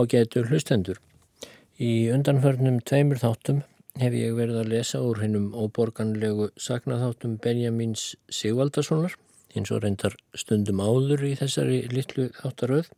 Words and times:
Ágætu 0.00 0.40
hlustendur. 0.48 0.96
Í 1.76 2.08
undanförnum 2.14 2.78
tveimur 2.88 3.18
þáttum 3.20 3.58
hef 4.00 4.14
ég 4.16 4.36
verið 4.38 4.60
að 4.62 4.70
lesa 4.72 5.00
úr 5.04 5.18
hennum 5.20 5.50
óborganlegu 5.52 6.46
saknaþáttum 6.56 7.34
Benjamins 7.44 8.04
Sigvaldasonar, 8.32 9.16
eins 9.52 9.72
og 9.74 9.82
reyndar 9.84 10.16
stundum 10.32 10.80
áður 10.80 11.26
í 11.28 11.32
þessari 11.36 11.82
litlu 11.92 12.30
þáttaröð. 12.38 12.88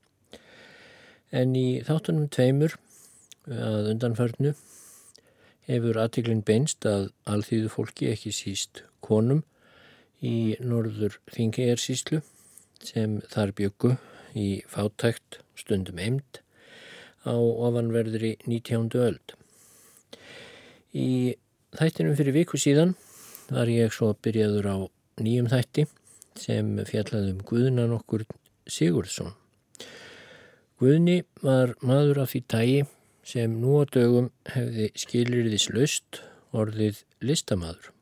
En 1.35 1.57
í 1.59 1.81
þáttunum 1.89 2.29
tveimur 2.31 2.77
að 3.49 3.91
undanförnu 3.97 4.55
hefur 5.73 5.99
aðtiklinn 6.05 6.45
beinst 6.47 6.87
að 6.87 7.09
alþýðu 7.27 7.73
fólki 7.73 8.13
ekki 8.13 8.35
síst 8.37 8.85
konum 9.03 9.43
í 10.23 10.55
norður 10.63 11.19
Þingejarsíslu 11.35 12.23
sem 12.85 13.19
þar 13.33 13.57
byggu 13.59 13.97
í 14.39 14.49
fátækt 14.71 15.41
stundum 15.59 15.99
eimt 15.99 16.42
á 17.27 17.35
ofanverðri 17.35 18.37
19. 18.47 18.91
öld. 18.99 19.35
Í 20.93 21.35
þættinum 21.79 22.17
fyrir 22.19 22.37
viku 22.37 22.61
síðan 22.61 22.97
var 23.53 23.71
ég 23.71 23.93
svo 23.95 24.13
byrjaður 24.25 24.69
á 24.69 24.77
nýjum 25.23 25.51
þætti 25.53 25.87
sem 26.41 26.75
fjallaðum 26.89 27.43
Guðunan 27.49 27.95
okkur 27.97 28.25
Sigurðsson. 28.69 29.33
Guðni 30.81 31.23
var 31.45 31.77
maður 31.85 32.25
af 32.25 32.33
því 32.33 32.43
tægi 32.51 32.81
sem 33.29 33.59
nú 33.63 33.79
á 33.79 33.83
dögum 33.87 34.31
hefði 34.51 34.89
skilirðis 34.99 35.69
löst 35.71 36.23
orðið 36.53 37.05
listamaður 37.23 37.93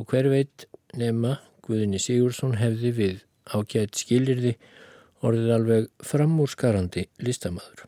og 0.00 0.08
hver 0.10 0.30
veit 0.32 0.66
nema 0.96 1.36
Guðni 1.66 2.00
Sigurðsson 2.00 2.56
hefði 2.60 2.94
við 2.96 3.18
ágætt 3.52 4.00
skilirði 4.00 4.56
orðið 5.26 5.52
alveg 5.58 5.90
framúrskarandi 6.04 7.06
listamaður 7.22 7.84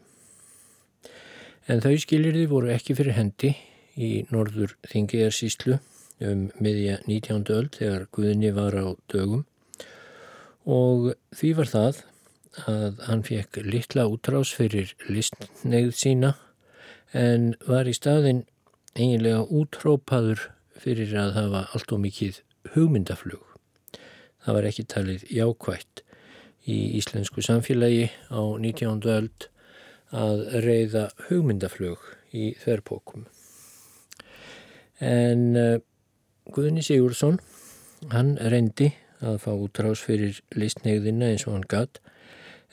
en 1.68 1.82
þau 1.84 1.94
skilirði 2.00 2.46
voru 2.48 2.70
ekki 2.72 2.96
fyrir 2.96 3.16
hendi 3.18 3.52
í 4.00 4.24
norður 4.32 4.72
Þingiðarsíslu 4.88 5.76
um 6.24 6.46
miðja 6.64 6.98
19. 7.04 7.44
öld 7.52 7.76
þegar 7.76 8.06
Guðni 8.14 8.52
var 8.56 8.76
á 8.80 8.86
dögum 9.12 9.44
og 10.64 11.10
því 11.36 11.50
var 11.58 11.70
það 11.72 12.00
að 12.72 13.02
hann 13.06 13.24
fekk 13.26 13.60
litla 13.66 14.06
útrás 14.08 14.54
fyrir 14.56 14.94
listneið 15.12 15.92
sína 15.98 16.32
en 17.12 17.52
var 17.68 17.88
í 17.88 17.94
staðin 17.96 18.46
eiginlega 18.96 19.44
útrópaður 19.44 20.48
fyrir 20.78 21.12
að 21.20 21.36
hafa 21.36 21.62
allt 21.76 21.92
og 21.94 22.02
mikið 22.02 22.40
hugmyndaflug. 22.74 23.44
Það 24.44 24.56
var 24.56 24.68
ekki 24.70 24.88
talið 24.88 25.28
jákvægt 25.34 26.02
í 26.68 26.80
íslensku 26.98 27.44
samfélagi 27.44 28.08
á 28.32 28.40
19. 28.56 29.04
öld 29.04 29.48
að 30.14 30.44
reyða 30.64 31.08
hugmyndaflug 31.28 32.04
í 32.32 32.52
þverrpókum. 32.62 33.26
En 35.04 35.44
uh, 35.56 35.78
Guðni 36.52 36.82
Sigursson, 36.82 37.38
hann 38.12 38.36
reyndi 38.40 38.92
að 39.20 39.40
fá 39.44 39.50
útrás 39.52 40.02
fyrir 40.04 40.40
listnegðina 40.56 41.32
eins 41.32 41.46
og 41.46 41.58
hann 41.58 41.68
gatt, 41.68 42.00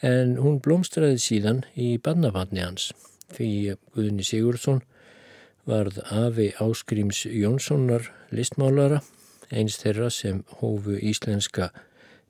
en 0.05 0.35
hún 0.41 0.61
blómstræði 0.63 1.19
síðan 1.21 1.63
í 1.75 1.95
badnavatni 2.01 2.63
hans, 2.63 2.91
fyrir 3.33 3.79
Guðni 3.95 4.25
Sigursson 4.25 4.83
varð 5.65 5.99
Afi 6.13 6.51
Áskrims 6.61 7.23
Jónssonar 7.25 8.11
listmálara, 8.31 9.01
eins 9.49 9.79
þeirra 9.81 10.11
sem 10.13 10.43
hófu 10.61 10.97
íslenska 11.01 11.71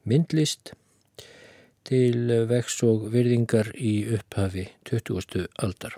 myndlist 0.08 0.74
til 1.86 2.32
vex 2.50 2.82
og 2.86 3.08
virðingar 3.14 3.72
í 3.78 4.00
upphafi 4.18 4.66
20. 4.90 5.48
aldar. 5.62 5.96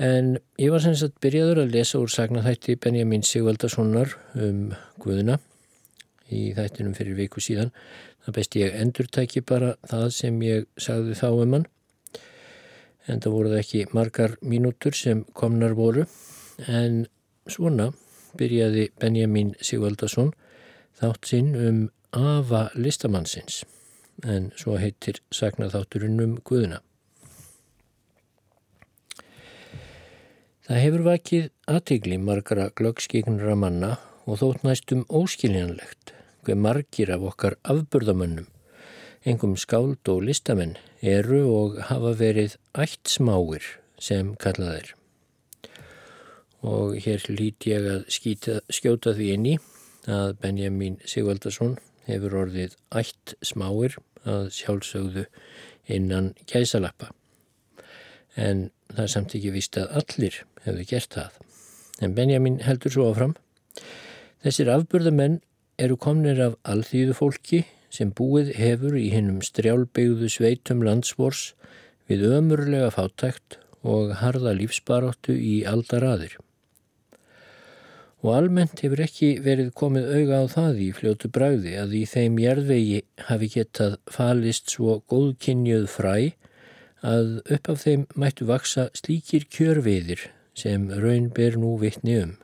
En 0.00 0.38
ég 0.56 0.70
var 0.72 0.80
sem 0.80 0.94
sagt 0.96 1.18
byrjaður 1.20 1.64
að 1.64 1.74
lesa 1.74 1.98
úr 2.00 2.08
sagnaþætti 2.08 2.78
Benjamin 2.80 3.24
Sigvaldasonar 3.26 4.14
um 4.40 4.70
Guðuna 5.02 5.36
í 6.32 6.54
þættinum 6.56 6.94
fyrir 6.96 7.18
viku 7.18 7.42
síðan. 7.44 7.72
Það 8.24 8.36
best 8.38 8.56
ég 8.56 8.76
endurtæki 8.80 9.42
bara 9.44 9.74
það 9.90 10.06
sem 10.16 10.38
ég 10.46 10.68
sagði 10.80 11.16
þá 11.18 11.26
um 11.30 11.56
hann. 11.58 11.66
En 13.10 13.20
það 13.20 13.34
voruð 13.34 13.56
ekki 13.58 13.82
margar 13.96 14.38
mínútur 14.40 14.96
sem 14.96 15.24
komnar 15.36 15.74
voru. 15.76 16.06
En 16.64 17.02
svona 17.50 17.90
byrjaði 18.40 18.86
Benjamin 19.00 19.52
Sigvaldason 19.60 20.32
þátt 21.00 21.28
sinn 21.28 21.52
um 21.58 21.84
afa 22.16 22.68
listamannsins 22.78 23.64
en 24.24 24.50
svo 24.56 24.76
heitir 24.80 25.20
sagnaþátturinn 25.34 26.20
um 26.22 26.38
Guðuna. 26.44 26.80
Það 30.70 30.82
hefur 30.84 31.02
vakið 31.02 31.46
aðtegli 31.66 32.16
margara 32.22 32.68
glöggskíknara 32.78 33.56
manna 33.58 33.96
og 34.30 34.38
þótt 34.38 34.62
næstum 34.62 35.02
óskiljanlegt 35.08 36.12
hver 36.46 36.56
margir 36.56 37.10
af 37.10 37.24
okkar 37.26 37.56
afburðamönnum, 37.66 38.46
engum 39.26 39.56
skáld 39.58 40.08
og 40.08 40.22
listamenn, 40.28 40.76
eru 41.02 41.42
og 41.50 41.80
hafa 41.90 42.14
verið 42.16 42.56
ætt 42.78 43.10
smáir 43.10 43.66
sem 44.00 44.34
kallaðir. 44.40 44.94
Og 46.62 46.96
hér 47.00 47.24
lít 47.32 47.66
ég 47.66 47.88
að 47.88 48.06
skýta, 48.12 48.60
skjóta 48.68 49.16
því 49.16 49.28
inn 49.34 49.50
í 49.50 49.56
að 50.06 50.36
Benjamin 50.40 51.00
Sigvaldarsson 51.08 51.78
hefur 52.06 52.36
orðið 52.44 52.76
ætt 52.96 53.34
smáir 53.44 53.98
að 54.28 54.50
sjálfsögðu 54.56 55.26
innan 55.90 56.32
gæsalappa. 56.50 57.10
En 58.36 58.68
það 58.92 59.04
er 59.04 59.12
samt 59.14 59.36
ekki 59.36 59.54
vist 59.54 59.78
að 59.80 59.94
allir 60.00 60.40
hefðu 60.64 60.86
gert 60.90 61.16
það. 61.16 61.38
En 62.00 62.16
Benjamin 62.16 62.60
heldur 62.64 62.94
svo 62.94 63.08
áfram. 63.10 63.34
Þessir 64.44 64.70
afburðamenn 64.72 65.40
eru 65.80 65.96
komnir 66.00 66.40
af 66.44 66.58
alþýðu 66.68 67.16
fólki 67.16 67.64
sem 67.92 68.12
búið 68.16 68.54
hefur 68.56 68.96
í 68.96 69.08
hinnum 69.12 69.40
strjálbegðu 69.44 70.30
sveitum 70.30 70.84
landsvors 70.86 71.50
við 72.10 72.28
ömurlega 72.30 72.92
fátækt 72.94 73.58
og 73.86 74.14
harða 74.20 74.54
lífsbaráttu 74.56 75.34
í 75.34 75.60
aldaraðir 75.68 76.36
og 78.20 78.34
almennt 78.36 78.82
hefur 78.84 79.00
ekki 79.04 79.30
verið 79.44 79.70
komið 79.76 80.10
auga 80.18 80.42
á 80.42 80.46
það 80.52 80.82
í 80.84 80.88
fljótu 80.96 81.30
bræði 81.32 81.76
að 81.80 81.94
í 82.00 82.02
þeim 82.10 82.36
jærðvegi 82.42 83.00
hafi 83.30 83.48
getað 83.54 83.96
falist 84.12 84.74
svo 84.74 84.98
góðkynjuð 85.08 85.86
fræ 85.88 86.14
að 87.06 87.30
upp 87.56 87.70
af 87.72 87.80
þeim 87.86 88.04
mættu 88.20 88.46
vaksa 88.50 88.90
slíkir 88.96 89.46
kjörviðir 89.48 90.26
sem 90.52 90.90
raun 90.92 91.30
ber 91.32 91.56
nú 91.56 91.76
vittni 91.80 92.18
um. 92.20 92.34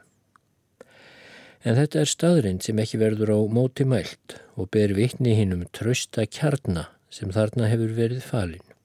En 1.66 1.76
þetta 1.76 2.04
er 2.04 2.12
staðrind 2.12 2.64
sem 2.64 2.78
ekki 2.80 3.00
verður 3.02 3.34
á 3.36 3.38
móti 3.52 3.84
mælt 3.84 4.38
og 4.56 4.70
ber 4.72 4.94
vittni 4.96 5.34
hinn 5.36 5.52
um 5.56 5.66
trösta 5.76 6.24
kjarna 6.24 6.88
sem 7.12 7.32
þarna 7.34 7.68
hefur 7.68 7.92
verið 7.98 8.24
falin. 8.24 8.75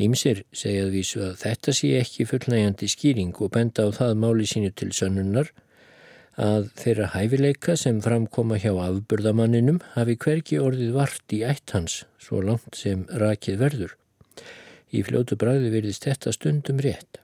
Ímsir 0.00 0.46
segjað 0.56 0.94
vísu 0.94 1.20
að 1.20 1.34
þetta 1.42 1.72
sé 1.76 1.88
ekki 1.98 2.24
fullnægjandi 2.24 2.88
skýring 2.88 3.34
og 3.44 3.50
benda 3.52 3.84
á 3.84 3.88
það 3.92 4.14
máli 4.22 4.46
sínu 4.48 4.70
til 4.72 4.88
sönnunnar 4.96 5.50
að 6.40 6.70
þeirra 6.80 7.10
hæfileika 7.12 7.76
sem 7.76 7.98
framkoma 8.00 8.56
hjá 8.56 8.72
afburðamanninum 8.72 9.82
hafi 9.92 10.16
hverki 10.16 10.60
orðið 10.64 10.94
vart 10.96 11.36
í 11.36 11.42
ætt 11.44 11.74
hans 11.76 12.04
svo 12.16 12.40
langt 12.40 12.78
sem 12.78 13.04
rakið 13.10 13.60
verður. 13.60 13.92
Í 14.92 15.04
fljótu 15.04 15.36
bræði 15.36 15.68
verðist 15.76 16.08
þetta 16.08 16.32
stundum 16.32 16.80
rétt. 16.80 17.20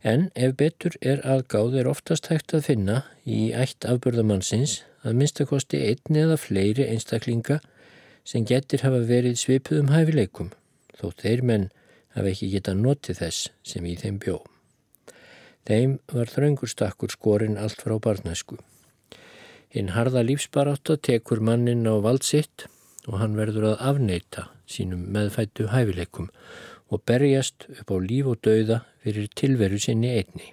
En 0.00 0.30
ef 0.34 0.56
betur 0.56 0.96
er 1.00 1.20
aðgáð 1.20 1.78
er 1.80 1.88
oftast 1.88 2.32
hægt 2.32 2.56
að 2.56 2.66
finna 2.70 2.98
í 3.28 3.52
ætt 3.52 3.84
afburðamannsins 3.84 4.82
að 5.04 5.20
minnstakosti 5.20 5.84
einn 5.84 6.16
eða 6.16 6.40
fleiri 6.40 6.88
einstaklinga 6.88 7.60
sem 8.24 8.44
getur 8.48 8.84
hafa 8.84 9.04
verið 9.04 9.36
svipuðum 9.40 9.92
hæfileikum 9.92 10.52
þótt 10.98 11.24
þeir 11.24 11.42
menn 11.42 11.70
hafi 12.14 12.34
ekki 12.34 12.50
getað 12.54 12.82
notið 12.82 13.20
þess 13.22 13.48
sem 13.66 13.86
í 13.86 13.94
þeim 14.00 14.18
bjó. 14.22 14.38
Þeim 15.64 15.98
var 16.12 16.30
þraungur 16.30 16.70
stakkur 16.70 17.12
skorinn 17.12 17.58
allt 17.58 17.80
frá 17.80 17.96
barnæsku. 18.02 18.58
Hinn 19.72 19.94
harða 19.96 20.22
lífsbaráta 20.22 20.98
tekur 21.00 21.40
mannin 21.40 21.88
á 21.88 21.98
vald 22.04 22.22
sitt 22.22 22.66
og 23.08 23.18
hann 23.20 23.36
verður 23.38 23.72
að 23.72 23.86
afneita 23.90 24.48
sínum 24.70 25.08
meðfættu 25.14 25.70
hæfileikum 25.72 26.28
og 26.92 27.02
berjast 27.08 27.66
upp 27.80 27.90
á 27.90 27.96
líf 27.98 28.28
og 28.30 28.42
dauða 28.44 28.82
fyrir 29.02 29.32
tilveru 29.34 29.80
sinni 29.80 30.12
einni. 30.14 30.52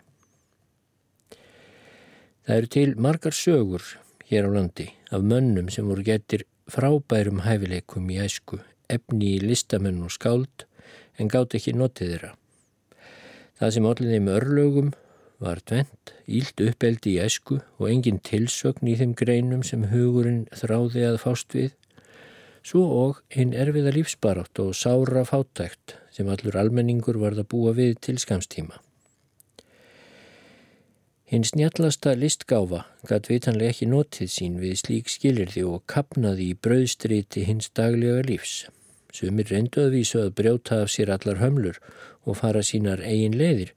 Það 2.47 2.57
eru 2.57 2.71
til 2.73 2.89
margar 2.97 3.35
sögur 3.38 3.83
hér 4.31 4.47
á 4.47 4.51
landi 4.55 4.88
af 5.11 5.21
mönnum 5.21 5.69
sem 5.69 5.88
voru 5.88 6.07
getur 6.07 6.47
frábærum 6.71 7.43
hæfileikum 7.45 8.09
í 8.09 8.17
æsku 8.23 8.63
efni 8.95 9.35
í 9.35 9.41
listamenn 9.43 10.03
og 10.05 10.13
skáld 10.15 10.65
en 11.19 11.31
gátt 11.31 11.55
ekki 11.57 11.73
notið 11.77 12.13
þeirra. 12.13 12.33
Það 13.59 13.73
sem 13.75 13.88
allir 13.88 14.15
þeim 14.15 14.29
örlögum 14.35 14.91
var 15.41 15.61
tvent, 15.65 16.13
ílt 16.25 16.61
uppeldi 16.61 17.15
í 17.15 17.21
esku 17.25 17.59
og 17.79 17.89
engin 17.89 18.21
tilsögn 18.25 18.89
í 18.89 18.95
þeim 18.99 19.15
greinum 19.17 19.63
sem 19.65 19.88
hugurinn 19.91 20.43
þráði 20.53 21.07
að 21.09 21.19
fást 21.23 21.57
við, 21.57 21.73
svo 22.65 22.85
og 23.01 23.21
einn 23.33 23.55
erfiða 23.57 23.93
lífsbarátt 23.95 24.61
og 24.61 24.75
sára 24.77 25.25
fátækt 25.25 25.97
sem 26.13 26.29
allur 26.29 26.57
almenningur 26.61 27.17
varð 27.21 27.43
að 27.43 27.51
búa 27.53 27.73
við 27.77 27.97
til 28.05 28.17
skamstíma. 28.21 28.77
Hinn 31.31 31.45
snjallasta 31.47 32.11
listgáfa 32.19 32.83
gætt 33.07 33.29
vitanlega 33.31 33.71
ekki 33.71 33.88
notið 33.88 34.33
sín 34.33 34.57
við 34.59 34.73
slík 34.81 35.09
skilirði 35.13 35.63
og 35.63 35.85
kapnaði 35.88 36.49
í 36.51 36.57
brauðstriti 36.59 37.45
hins 37.47 37.71
daglega 37.77 38.25
lífs. 38.27 38.65
Sumir 39.12 39.50
reyndu 39.52 39.86
að 39.86 39.96
vísu 39.98 40.22
að 40.22 40.36
brjóta 40.40 40.81
af 40.86 40.92
sér 40.94 41.12
allar 41.13 41.42
hömlur 41.42 41.80
og 42.24 42.38
fara 42.40 42.63
sínar 42.63 43.04
eigin 43.04 43.36
leiðir, 43.38 43.74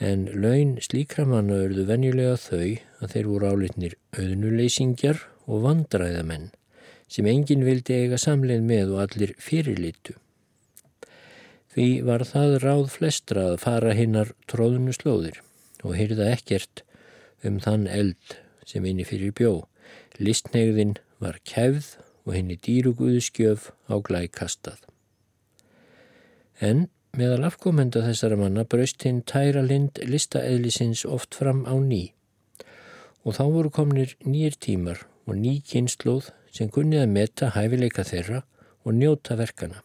en 0.00 0.24
laun 0.32 0.78
slíkra 0.80 1.26
manna 1.28 1.58
örðu 1.66 1.84
venjulega 1.90 2.38
þau 2.40 2.78
að 3.04 3.12
þeir 3.14 3.28
voru 3.28 3.50
álitnir 3.52 3.96
auðnuleysingjar 4.16 5.20
og 5.46 5.64
vandræðamenn 5.66 6.48
sem 7.10 7.26
enginn 7.26 7.66
vildi 7.66 7.96
eiga 8.04 8.18
samleið 8.22 8.64
með 8.64 8.92
og 8.94 9.02
allir 9.04 9.32
fyrirlitu. 9.42 10.14
Því 11.70 11.88
var 12.06 12.24
það 12.26 12.56
ráð 12.64 12.86
flestra 12.94 13.48
að 13.52 13.60
fara 13.64 13.94
hinnar 13.98 14.32
tróðunu 14.50 14.94
slóðir 14.94 15.42
og 15.82 15.96
heyrða 15.98 16.30
ekkert 16.34 16.84
um 17.46 17.58
þann 17.62 17.86
eld 17.90 18.38
sem 18.66 18.86
inni 18.86 19.06
fyrir 19.06 19.34
bjó. 19.36 19.52
Listnegðin 20.18 20.96
var 21.22 21.38
kæfð 21.46 21.96
og 22.26 22.34
henni 22.36 22.56
dýruguðskjöf 22.60 23.70
á 23.88 23.94
glækastað. 23.98 24.80
En 26.60 26.88
meðal 27.16 27.46
afkomenda 27.48 28.04
þessara 28.04 28.38
manna 28.38 28.64
braust 28.64 29.02
hinn 29.06 29.22
tæra 29.26 29.62
lind 29.64 29.98
listaeðlisins 30.06 31.06
oft 31.08 31.34
fram 31.34 31.64
á 31.66 31.74
ný 31.80 32.12
og 33.24 33.36
þá 33.36 33.44
voru 33.52 33.70
komnir 33.72 34.14
nýjir 34.24 34.56
tímar 34.64 35.02
og 35.28 35.36
ný 35.36 35.58
kynnslóð 35.66 36.30
sem 36.54 36.70
kunnið 36.72 37.04
að 37.04 37.12
meta 37.16 37.50
hæfileika 37.56 38.04
þeirra 38.06 38.42
og 38.84 38.96
njóta 38.96 39.36
verkana. 39.38 39.82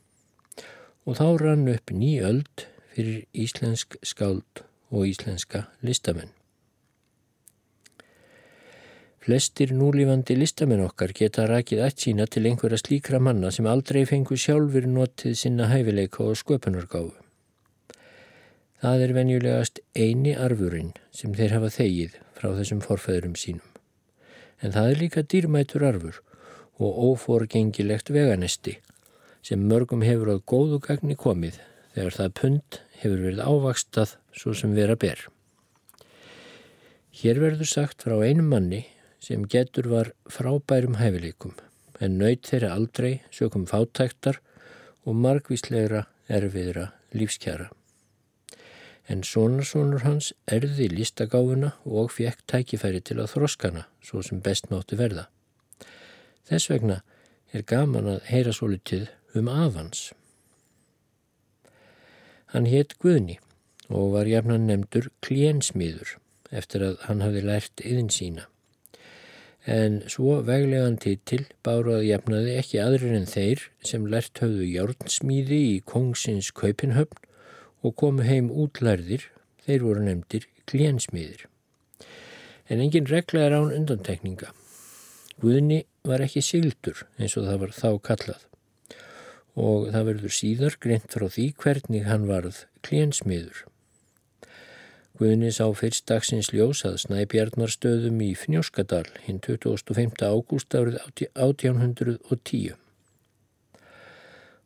Og 1.06 1.20
þá 1.20 1.28
rann 1.42 1.68
upp 1.70 1.92
ný 1.92 2.16
öld 2.24 2.68
fyrir 2.96 3.26
íslensk 3.36 4.00
skáld 4.02 4.64
og 4.90 5.06
íslenska 5.12 5.68
listamenn. 5.84 6.35
Flestir 9.26 9.72
núlífandi 9.74 10.36
listamenn 10.38 10.84
okkar 10.86 11.10
geta 11.18 11.48
rakið 11.50 11.80
ætt 11.82 12.04
sína 12.04 12.28
til 12.30 12.44
einhverja 12.46 12.78
slíkra 12.78 13.18
manna 13.18 13.50
sem 13.50 13.66
aldrei 13.66 14.04
fengu 14.06 14.38
sjálfur 14.38 14.86
notið 14.86 15.34
sinna 15.40 15.66
hæfileika 15.72 16.22
og 16.28 16.38
sköpunargáfu. 16.38 17.16
Það 18.86 19.08
er 19.08 19.16
venjulegast 19.18 19.82
eini 19.98 20.36
arfurinn 20.38 20.94
sem 21.10 21.34
þeir 21.34 21.58
hafa 21.58 21.74
þegið 21.74 22.22
frá 22.38 22.52
þessum 22.60 22.86
forfæðurum 22.86 23.34
sínum. 23.42 23.66
En 24.62 24.78
það 24.78 24.92
er 24.92 25.02
líka 25.02 25.26
dýrmætur 25.26 25.90
arfur 25.90 26.22
og 26.78 27.04
óforgengilegt 27.10 28.14
veganesti 28.14 28.78
sem 29.42 29.70
mörgum 29.74 30.06
hefur 30.06 30.36
á 30.36 30.38
góðu 30.38 30.84
gagni 30.86 31.18
komið 31.18 31.64
þegar 31.96 32.22
það 32.22 32.36
pund 32.44 32.84
hefur 33.02 33.26
verið 33.26 33.42
ávakstað 33.42 34.20
svo 34.38 34.54
sem 34.54 34.78
vera 34.78 34.94
ber. 34.94 35.18
Hér 37.16 37.42
verður 37.42 37.74
sagt 37.74 38.06
frá 38.06 38.22
einum 38.22 38.54
manni 38.54 38.86
sem 39.26 39.46
getur 39.50 39.88
var 39.90 40.12
frábærum 40.30 41.00
hæfileikum 41.00 41.56
en 42.04 42.20
nöyt 42.20 42.46
þeirra 42.46 42.76
aldrei 42.76 43.14
sökum 43.34 43.64
fátæktar 43.66 44.38
og 45.06 45.18
margvíslegra 45.24 46.04
erfiðra 46.30 46.92
lífskjara. 47.16 47.72
En 49.10 49.24
sonarsonur 49.24 50.06
hans 50.06 50.32
erði 50.52 50.90
listagáfuna 50.92 51.74
og 51.86 52.14
fekk 52.14 52.46
tækifæri 52.52 53.02
til 53.02 53.20
að 53.22 53.32
þroskana 53.36 53.86
svo 54.06 54.22
sem 54.26 54.42
best 54.46 54.70
máttu 54.70 54.98
verða. 55.02 55.28
Þess 56.46 56.70
vegna 56.70 57.02
er 57.54 57.66
gaman 57.66 58.10
að 58.16 58.26
heyra 58.30 58.54
svo 58.54 58.70
litið 58.70 59.10
um 59.38 59.50
afans. 59.50 60.12
Hann 62.54 62.70
hétt 62.70 62.98
Guðni 63.02 63.40
og 63.90 64.14
var 64.18 64.30
jafnan 64.30 64.68
nefndur 64.70 65.10
klénsmiður 65.26 66.18
eftir 66.52 66.86
að 66.86 67.00
hann 67.08 67.26
hafi 67.26 67.42
lært 67.46 67.82
yðin 67.86 68.14
sína 68.14 68.50
en 69.66 70.02
svo 70.12 70.40
veglegan 70.46 70.98
títil 71.02 71.46
báruð 71.66 72.04
jafnaði 72.06 72.58
ekki 72.60 72.82
aðrir 72.84 73.16
en 73.18 73.30
þeir 73.30 73.64
sem 73.86 74.06
lert 74.10 74.42
höfðu 74.44 74.68
járnsmíði 74.70 75.62
í 75.72 75.78
kongsins 75.90 76.52
kaupinhöfn 76.54 77.22
og 77.86 77.96
komu 78.02 78.26
heim 78.26 78.52
útlærðir, 78.54 79.26
þeir 79.66 79.86
voru 79.86 80.06
nefndir 80.06 80.48
klénsmíðir. 80.70 81.48
En 82.70 82.82
engin 82.82 83.10
regla 83.10 83.46
er 83.46 83.58
án 83.58 83.74
undantekninga. 83.74 84.52
Guðni 85.42 85.84
var 86.06 86.24
ekki 86.26 86.42
sigildur 86.46 87.06
eins 87.20 87.36
og 87.38 87.50
það 87.50 87.62
var 87.66 87.76
þá 87.78 87.90
kallað 88.10 88.46
og 89.56 89.88
það 89.94 90.08
verður 90.10 90.34
síðar 90.36 90.76
greint 90.84 91.14
frá 91.14 91.30
því 91.32 91.46
hvernig 91.62 92.08
hann 92.10 92.26
varð 92.28 92.66
klénsmíður. 92.84 93.64
Guðni 95.16 95.48
sá 95.56 95.70
fyrst 95.72 96.10
dagsins 96.12 96.50
ljós 96.52 96.82
að 96.84 96.98
snæbjarnarstöðum 97.06 98.18
í 98.20 98.34
Fnjóskadal 98.36 99.06
hinn 99.24 99.38
25. 99.40 100.18
ágúst 100.28 100.76
árið 100.76 100.98
1810. 101.40 102.74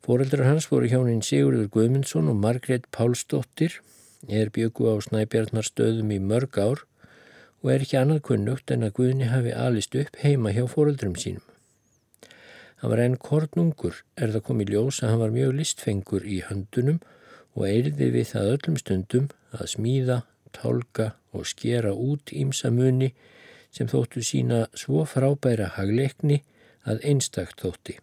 Fóreldrar 0.01 0.48
hans 0.48 0.65
voru 0.72 0.89
hjónin 0.89 1.22
Sigurður 1.22 1.68
Guðmundsson 1.75 2.32
og 2.32 2.39
Margrét 2.41 2.88
Pálsdóttir, 2.89 3.75
er 4.25 4.50
byggu 4.50 4.89
á 4.89 4.98
snæbjarnarstöðum 5.06 6.15
í 6.15 6.18
mörg 6.32 6.58
ár 6.58 6.82
og 7.62 7.70
er 7.75 7.86
ekki 7.86 8.00
annað 8.01 8.24
kunnugt 8.32 8.74
en 8.74 8.88
að 8.88 8.96
Guðni 8.98 9.29
hafi 9.29 9.53
alist 9.53 9.94
upp 10.01 10.18
heima 10.24 10.56
hjá 10.56 10.63
fóreldrum 10.72 11.13
sínum. 11.13 11.46
Hann 12.82 12.96
var 12.96 13.03
enn 13.06 13.20
kornungur 13.22 14.01
er 14.18 14.34
það 14.34 14.48
komið 14.50 14.74
ljós 14.74 15.03
að 15.03 15.13
hann 15.13 15.24
var 15.27 15.38
mjög 15.38 15.53
listfengur 15.62 16.25
í 16.25 16.41
höndunum 16.50 16.98
og 17.53 17.70
eirði 17.70 18.10
við 18.18 18.29
það 18.34 18.51
öllum 18.56 18.82
stundum 18.82 19.29
að 19.53 19.72
smíða 19.75 20.20
tálka 20.56 21.13
og 21.34 21.48
skera 21.48 21.94
út 21.94 22.34
ímsa 22.34 22.72
muni 22.74 23.13
sem 23.72 23.89
þóttu 23.89 24.24
sína 24.25 24.65
svo 24.74 25.06
frábæra 25.06 25.70
hagleikni 25.75 26.41
að 26.89 27.03
einstakt 27.12 27.62
þótti. 27.62 28.00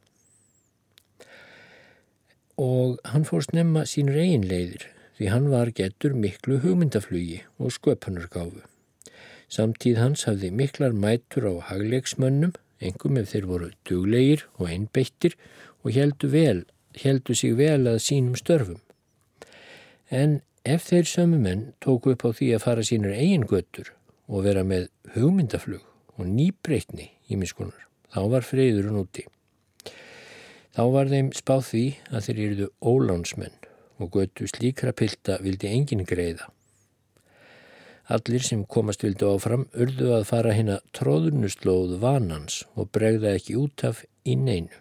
Og 2.57 2.97
hann 3.05 3.27
fór 3.29 3.45
snemma 3.45 3.85
sínur 3.89 4.17
eiginleiðir 4.21 4.87
því 5.17 5.29
hann 5.33 5.51
var 5.53 5.73
getur 5.77 6.15
miklu 6.17 6.61
hugmyndaflugi 6.63 7.43
og 7.59 7.75
sköpunargáfu. 7.75 8.63
Samtíð 9.49 10.01
hans 10.01 10.25
hafði 10.27 10.51
miklar 10.51 10.93
mætur 10.93 11.47
á 11.49 11.55
hagleiksmönnum, 11.71 12.55
engum 12.81 13.21
ef 13.21 13.31
þeir 13.33 13.47
voru 13.49 13.69
duglegir 13.89 14.45
og 14.59 14.69
einbeittir 14.73 15.37
og 15.85 15.95
heldu, 15.95 16.29
vel, 16.33 16.65
heldu 16.99 17.35
sig 17.35 17.55
vel 17.57 17.87
að 17.87 18.03
sínum 18.03 18.37
störfum. 18.37 18.81
En 20.11 20.41
Ef 20.67 20.89
þeir 20.89 21.07
sömu 21.07 21.37
menn 21.39 21.61
tóku 21.79 22.11
upp 22.17 22.25
á 22.27 22.35
því 22.35 22.47
að 22.57 22.65
fara 22.65 22.85
sínur 22.87 23.13
eigin 23.15 23.45
göttur 23.47 23.93
og 24.27 24.43
vera 24.49 24.65
með 24.67 24.89
hugmyndaflug 25.15 25.85
og 26.19 26.27
nýbreytni 26.27 27.07
í 27.31 27.39
miskunar, 27.39 27.85
þá 28.11 28.21
var 28.33 28.47
freyðurinn 28.49 28.99
úti. 28.99 29.23
Þá 30.75 30.83
var 30.97 31.13
þeim 31.13 31.29
spáð 31.39 31.63
því 31.69 31.85
að 32.11 32.27
þeir 32.27 32.41
eruðu 32.47 32.67
ólánsmenn 32.83 33.69
og 34.03 34.11
göttu 34.17 34.49
slíkra 34.51 34.91
pilda 34.91 35.39
vildi 35.45 35.71
enginn 35.71 36.03
greiða. 36.09 36.51
Allir 38.11 38.43
sem 38.43 38.67
komast 38.67 39.07
vildu 39.07 39.31
áfram 39.37 39.69
urðu 39.71 40.17
að 40.19 40.27
fara 40.33 40.57
hérna 40.57 40.81
tróðurnuslóð 40.99 41.95
vanans 42.03 42.65
og 42.75 42.91
bregða 42.91 43.37
ekki 43.39 43.55
út 43.63 43.87
af 43.87 44.03
í 44.27 44.35
neinu. 44.35 44.75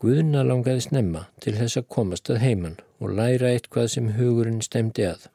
Guðuna 0.00 0.40
langaði 0.48 0.86
snemma 0.86 1.26
til 1.44 1.52
þess 1.58 1.76
að 1.76 1.90
komast 1.92 2.30
að 2.32 2.40
heiman 2.40 2.76
og 3.04 3.10
læra 3.18 3.50
eitthvað 3.52 3.90
sem 3.94 4.06
hugurinn 4.16 4.62
stemdi 4.64 5.04
að. 5.04 5.26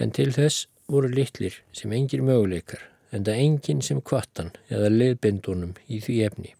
En 0.00 0.14
til 0.16 0.30
þess 0.32 0.64
voru 0.88 1.10
litlir 1.12 1.58
sem 1.76 1.92
engir 1.92 2.22
möguleikar 2.24 2.86
en 3.12 3.26
það 3.26 3.42
enginn 3.42 3.82
sem 3.84 4.00
kvattan 4.00 4.54
eða 4.72 4.88
leiðbindunum 4.94 5.74
í 5.84 6.00
því 6.00 6.16
efni. 6.24 6.54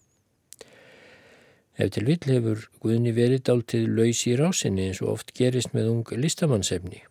Ef 1.80 1.94
til 1.94 2.04
vill 2.10 2.28
hefur 2.28 2.64
Guðni 2.82 3.14
verið 3.16 3.44
dáltið 3.48 3.88
laus 3.96 4.24
í 4.28 4.34
rásinni 4.36 4.88
eins 4.90 5.00
og 5.04 5.14
oft 5.14 5.32
gerist 5.38 5.72
með 5.72 5.92
ung 5.94 6.12
listamannsefni 6.12 7.04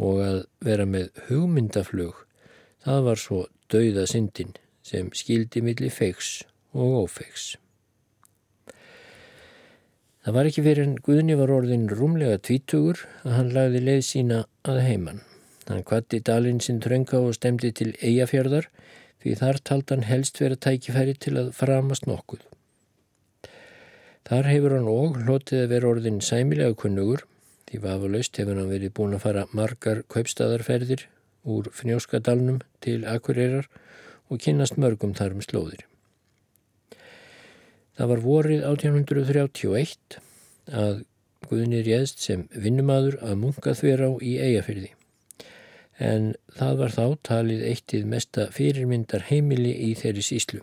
og 0.00 0.22
að 0.24 0.38
vera 0.64 0.86
með 0.88 1.10
hugmyndaflug 1.26 2.22
það 2.86 3.04
var 3.08 3.20
svo 3.20 3.42
dauða 3.68 4.06
syndin 4.08 4.56
sem 4.86 5.12
skildi 5.12 5.60
millir 5.60 5.92
feiks 5.92 6.38
og 6.72 7.02
ófeiks. 7.02 7.58
Það 10.22 10.34
var 10.36 10.46
ekki 10.46 10.62
fyrir 10.62 10.84
en 10.86 10.98
Guðni 11.02 11.34
var 11.34 11.50
orðin 11.50 11.88
rúmlega 11.90 12.38
tvítugur 12.46 13.00
að 13.24 13.32
hann 13.34 13.48
lagði 13.56 13.80
leið 13.82 14.02
sína 14.06 14.36
að 14.70 14.78
heiman. 14.86 15.18
Hann 15.66 15.82
kvatti 15.88 16.20
dalinn 16.22 16.60
sinn 16.62 16.78
trönga 16.84 17.18
og 17.18 17.34
stemdi 17.34 17.72
til 17.74 17.88
eigafjörðar 17.98 18.68
því 19.24 19.34
þar 19.40 19.58
taldi 19.66 19.96
hann 19.96 20.06
helst 20.06 20.38
vera 20.38 20.60
tækifæri 20.68 21.16
til 21.18 21.34
að 21.42 21.50
framast 21.58 22.06
nokkuð. 22.06 22.46
Þar 24.30 24.50
hefur 24.52 24.76
hann 24.76 24.90
og 24.94 25.18
hlotið 25.26 25.64
að 25.64 25.70
vera 25.74 25.90
orðin 25.90 26.22
sæmilega 26.22 26.78
kunnugur 26.78 27.26
því 27.66 27.82
vafalaust 27.82 28.38
hefur 28.38 28.62
hann 28.62 28.70
verið 28.70 28.94
búin 28.94 29.18
að 29.18 29.24
fara 29.26 29.48
margar 29.50 30.04
kaupstadarferðir 30.06 31.08
úr 31.42 31.74
fnjóskadalnum 31.74 32.62
til 32.84 33.00
Akureyrar 33.10 33.66
og 34.30 34.38
kynast 34.38 34.78
mörgum 34.78 35.18
þar 35.18 35.34
um 35.34 35.42
slóðir. 35.42 35.82
Það 37.98 38.12
var 38.12 38.22
vorið 38.24 38.62
1831 38.68 40.20
að 40.72 41.02
Guðni 41.50 41.82
réðst 41.84 42.22
sem 42.22 42.44
vinnumadur 42.54 43.18
að 43.20 43.40
munka 43.42 43.74
þver 43.76 44.04
á 44.08 44.10
í 44.24 44.36
eigafyrði. 44.40 44.92
En 46.00 46.32
það 46.56 46.78
var 46.80 46.94
þá 46.94 47.06
talið 47.28 47.64
eittið 47.68 48.06
mesta 48.08 48.46
fyrirmyndar 48.54 49.26
heimili 49.28 49.74
í 49.88 49.92
þeirri 49.98 50.24
síslu. 50.24 50.62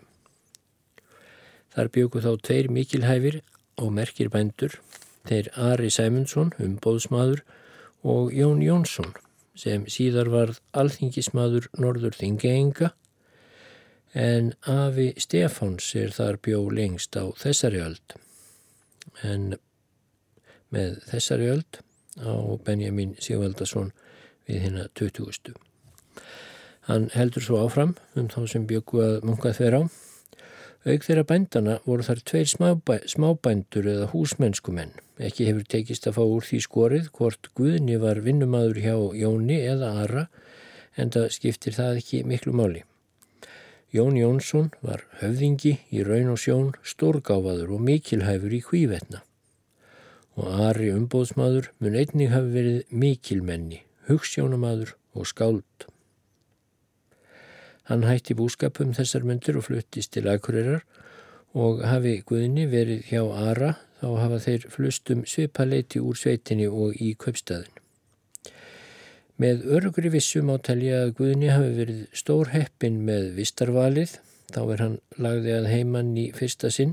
Þar 1.70 1.92
bjöku 1.94 2.22
þá 2.24 2.32
tveir 2.48 2.70
mikilhæfir 2.74 3.40
og 3.78 3.92
merkir 3.94 4.32
bændur, 4.32 4.80
þeir 5.28 5.52
Ari 5.54 5.90
Sæmundsson, 5.94 6.50
umbóðsmaður 6.58 7.44
og 8.02 8.32
Jón 8.34 8.64
Jónsson 8.64 9.14
sem 9.60 9.84
síðar 9.92 10.30
varð 10.32 10.58
alþingismadur 10.72 11.68
Norður 11.78 12.16
Þingeinga 12.16 12.90
en 14.14 14.52
Afi 14.66 15.12
Stefáns 15.20 15.94
er 15.94 16.10
þar 16.14 16.40
bjó 16.42 16.64
lengst 16.74 17.16
á 17.16 17.30
þessari 17.38 17.82
öld. 17.84 18.16
En 19.22 19.54
með 20.74 21.00
þessari 21.10 21.50
öld 21.54 21.80
á 22.18 22.34
Benjamin 22.66 23.16
Sigvaldason 23.22 23.92
við 24.48 24.64
hérna 24.66 24.88
20. 24.98 25.54
Hann 26.90 27.10
heldur 27.14 27.44
svo 27.44 27.60
áfram 27.62 27.94
um 28.18 28.30
þá 28.32 28.40
sem 28.50 28.66
byggu 28.66 29.02
að 29.04 29.16
munka 29.28 29.54
þeirra 29.54 29.84
á. 29.86 29.92
Auk 30.80 31.04
þeirra 31.04 31.26
bændana 31.28 31.74
voru 31.84 32.02
þar 32.06 32.22
tveir 32.24 32.48
smábæ, 32.48 33.02
smábændur 33.12 33.84
eða 33.84 34.06
húsmennskumenn. 34.14 34.94
Ekki 35.20 35.50
hefur 35.50 35.66
tekist 35.68 36.08
að 36.08 36.16
fá 36.16 36.22
úr 36.24 36.46
því 36.46 36.60
skorið 36.64 37.10
hvort 37.18 37.50
Guðni 37.54 37.98
var 38.00 38.22
vinnumadur 38.24 38.80
hjá 38.80 38.96
Jóni 39.20 39.60
eða 39.60 39.92
Ara 40.06 40.28
en 40.96 41.12
það 41.12 41.28
skiptir 41.36 41.76
það 41.76 42.00
ekki 42.00 42.22
miklu 42.24 42.56
máli. 42.56 42.86
Jón 43.90 44.14
Jónsson 44.14 44.70
var 44.86 45.02
höfðingi 45.18 45.72
í 45.90 46.04
raun 46.06 46.30
og 46.30 46.38
sjón, 46.38 46.68
stórgáfaður 46.86 47.74
og 47.74 47.82
mikilhæfur 47.88 48.54
í 48.54 48.62
hvívetna 48.62 49.24
og 50.38 50.60
Ari 50.70 50.92
umbóðsmaður 50.94 51.70
mun 51.82 51.96
einnig 51.98 52.30
hafi 52.32 52.52
verið 52.54 52.94
mikilmenni, 53.02 53.82
hugssjónamaður 54.08 54.94
og 55.18 55.26
skáld. 55.28 55.86
Hann 57.90 58.06
hætti 58.06 58.36
búskapum 58.38 58.94
þessar 58.94 59.26
myndir 59.26 59.58
og 59.58 59.66
fluttist 59.66 60.14
til 60.14 60.30
Akureyrar 60.30 60.84
og 61.58 61.82
hafi 61.82 62.20
Guðni 62.26 62.68
verið 62.70 63.10
hjá 63.10 63.24
Ara 63.50 63.74
þá 64.00 64.08
hafa 64.22 64.40
þeir 64.46 64.66
flustum 64.70 65.26
svipaleiti 65.26 66.00
úr 66.00 66.16
sveitinni 66.16 66.70
og 66.70 66.94
í 66.94 67.12
köpstaðin. 67.18 67.79
Með 69.40 69.62
örgri 69.72 70.10
vissum 70.12 70.50
átalja 70.52 70.98
að 71.06 71.14
Guðni 71.16 71.48
hafi 71.48 71.70
verið 71.78 72.00
stór 72.12 72.50
heppin 72.52 72.98
með 73.06 73.30
vistarvalið, 73.38 74.18
þá 74.52 74.58
er 74.60 74.82
hann 74.84 74.96
lagði 75.16 75.54
að 75.56 75.68
heimann 75.70 76.10
í 76.20 76.26
fyrsta 76.36 76.68
sinn, 76.74 76.92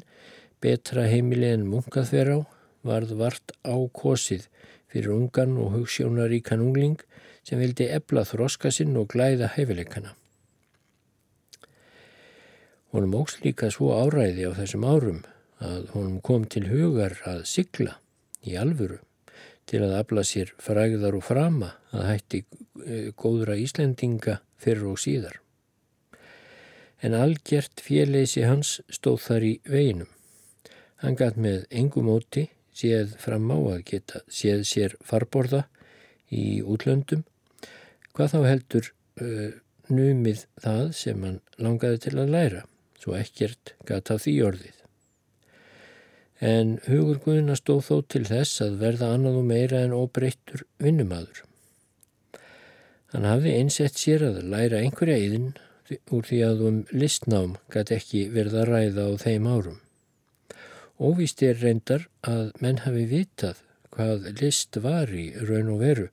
betra 0.63 1.09
heimili 1.11 1.49
en 1.51 1.65
munkað 1.67 2.13
fer 2.13 2.31
á, 2.31 2.39
varð 2.87 3.11
vart 3.19 3.51
ákosið 3.67 4.45
fyrir 4.87 5.11
ungan 5.17 5.57
og 5.59 5.73
hugssjónaríkan 5.75 6.63
ungling 6.63 7.01
sem 7.43 7.59
vildi 7.59 7.89
ebla 7.91 8.23
þroska 8.29 8.71
sinn 8.71 8.95
og 8.95 9.09
glæða 9.11 9.51
hefileikana. 9.57 10.13
Honum 12.95 13.17
ógs 13.19 13.41
líka 13.43 13.67
svo 13.75 13.91
áræði 13.97 14.47
á 14.47 14.55
þessum 14.55 14.87
árum 14.87 15.19
að 15.59 15.91
honum 15.97 16.23
kom 16.23 16.47
til 16.47 16.63
hugar 16.71 17.19
að 17.27 17.43
sigla 17.51 17.99
í 18.47 18.55
alvöru 18.55 19.01
til 19.67 19.83
að 19.83 19.97
afla 19.99 20.23
sér 20.27 20.53
frægðar 20.63 21.17
og 21.17 21.25
frama 21.27 21.73
að 21.91 22.05
hætti 22.11 22.43
eh, 22.85 23.09
góðra 23.19 23.57
Íslendinga 23.59 24.39
fyrir 24.61 24.87
og 24.93 25.01
síðar. 25.01 25.39
En 27.03 27.13
algjert 27.13 27.83
féleysi 27.83 28.45
hans 28.47 28.79
stóð 28.89 29.19
þar 29.27 29.45
í 29.45 29.53
veginum. 29.69 30.09
Hann 31.03 31.17
gætt 31.19 31.37
með 31.37 31.67
engum 31.69 32.09
óti 32.09 32.47
séð 32.77 33.13
fram 33.21 33.49
á 33.53 33.57
að 33.57 33.83
geta 33.91 34.23
séð 34.29 34.63
sér 34.69 34.95
farborða 35.05 35.65
í 36.33 36.61
útlöndum, 36.65 37.23
hvað 38.13 38.33
þá 38.33 38.39
heldur 38.47 38.89
uh, 39.21 39.51
numið 39.93 40.43
það 40.63 40.83
sem 40.97 41.23
hann 41.23 41.39
langaði 41.61 42.01
til 42.07 42.15
að 42.17 42.33
læra, 42.33 42.65
svo 42.99 43.15
ekkert 43.17 43.75
gata 43.87 44.17
því 44.21 44.35
orðið. 44.49 44.76
En 46.43 46.77
hugur 46.85 47.17
Guðina 47.23 47.55
stóð 47.57 47.85
þó 47.87 47.95
til 48.13 48.23
þess 48.29 48.61
að 48.61 48.77
verða 48.81 49.13
annað 49.15 49.39
og 49.39 49.45
meira 49.49 49.81
en 49.81 49.95
óbreyttur 49.97 50.67
vinnumadur. 50.77 51.41
Hann 53.13 53.25
hafði 53.25 53.55
einsett 53.57 53.97
sér 53.97 54.25
að 54.27 54.43
læra 54.51 54.83
einhverja 54.83 55.17
íðin 55.17 55.53
úr 56.13 56.27
því 56.27 56.41
að 56.45 56.63
um 56.67 56.79
listnám 56.91 57.55
gæti 57.73 57.95
ekki 57.95 58.23
verða 58.35 58.65
að 58.65 58.71
ræða 58.71 59.05
á 59.07 59.11
þeim 59.23 59.47
árum. 59.49 59.79
Óvíst 60.99 61.41
er 61.45 61.57
reyndar 61.61 62.07
að 62.21 62.51
menn 62.61 62.83
hafi 62.83 63.05
vitað 63.09 63.63
hvað 63.95 64.29
list 64.41 64.77
var 64.83 65.09
í 65.09 65.31
raun 65.41 65.71
og 65.73 65.81
veru 65.81 66.07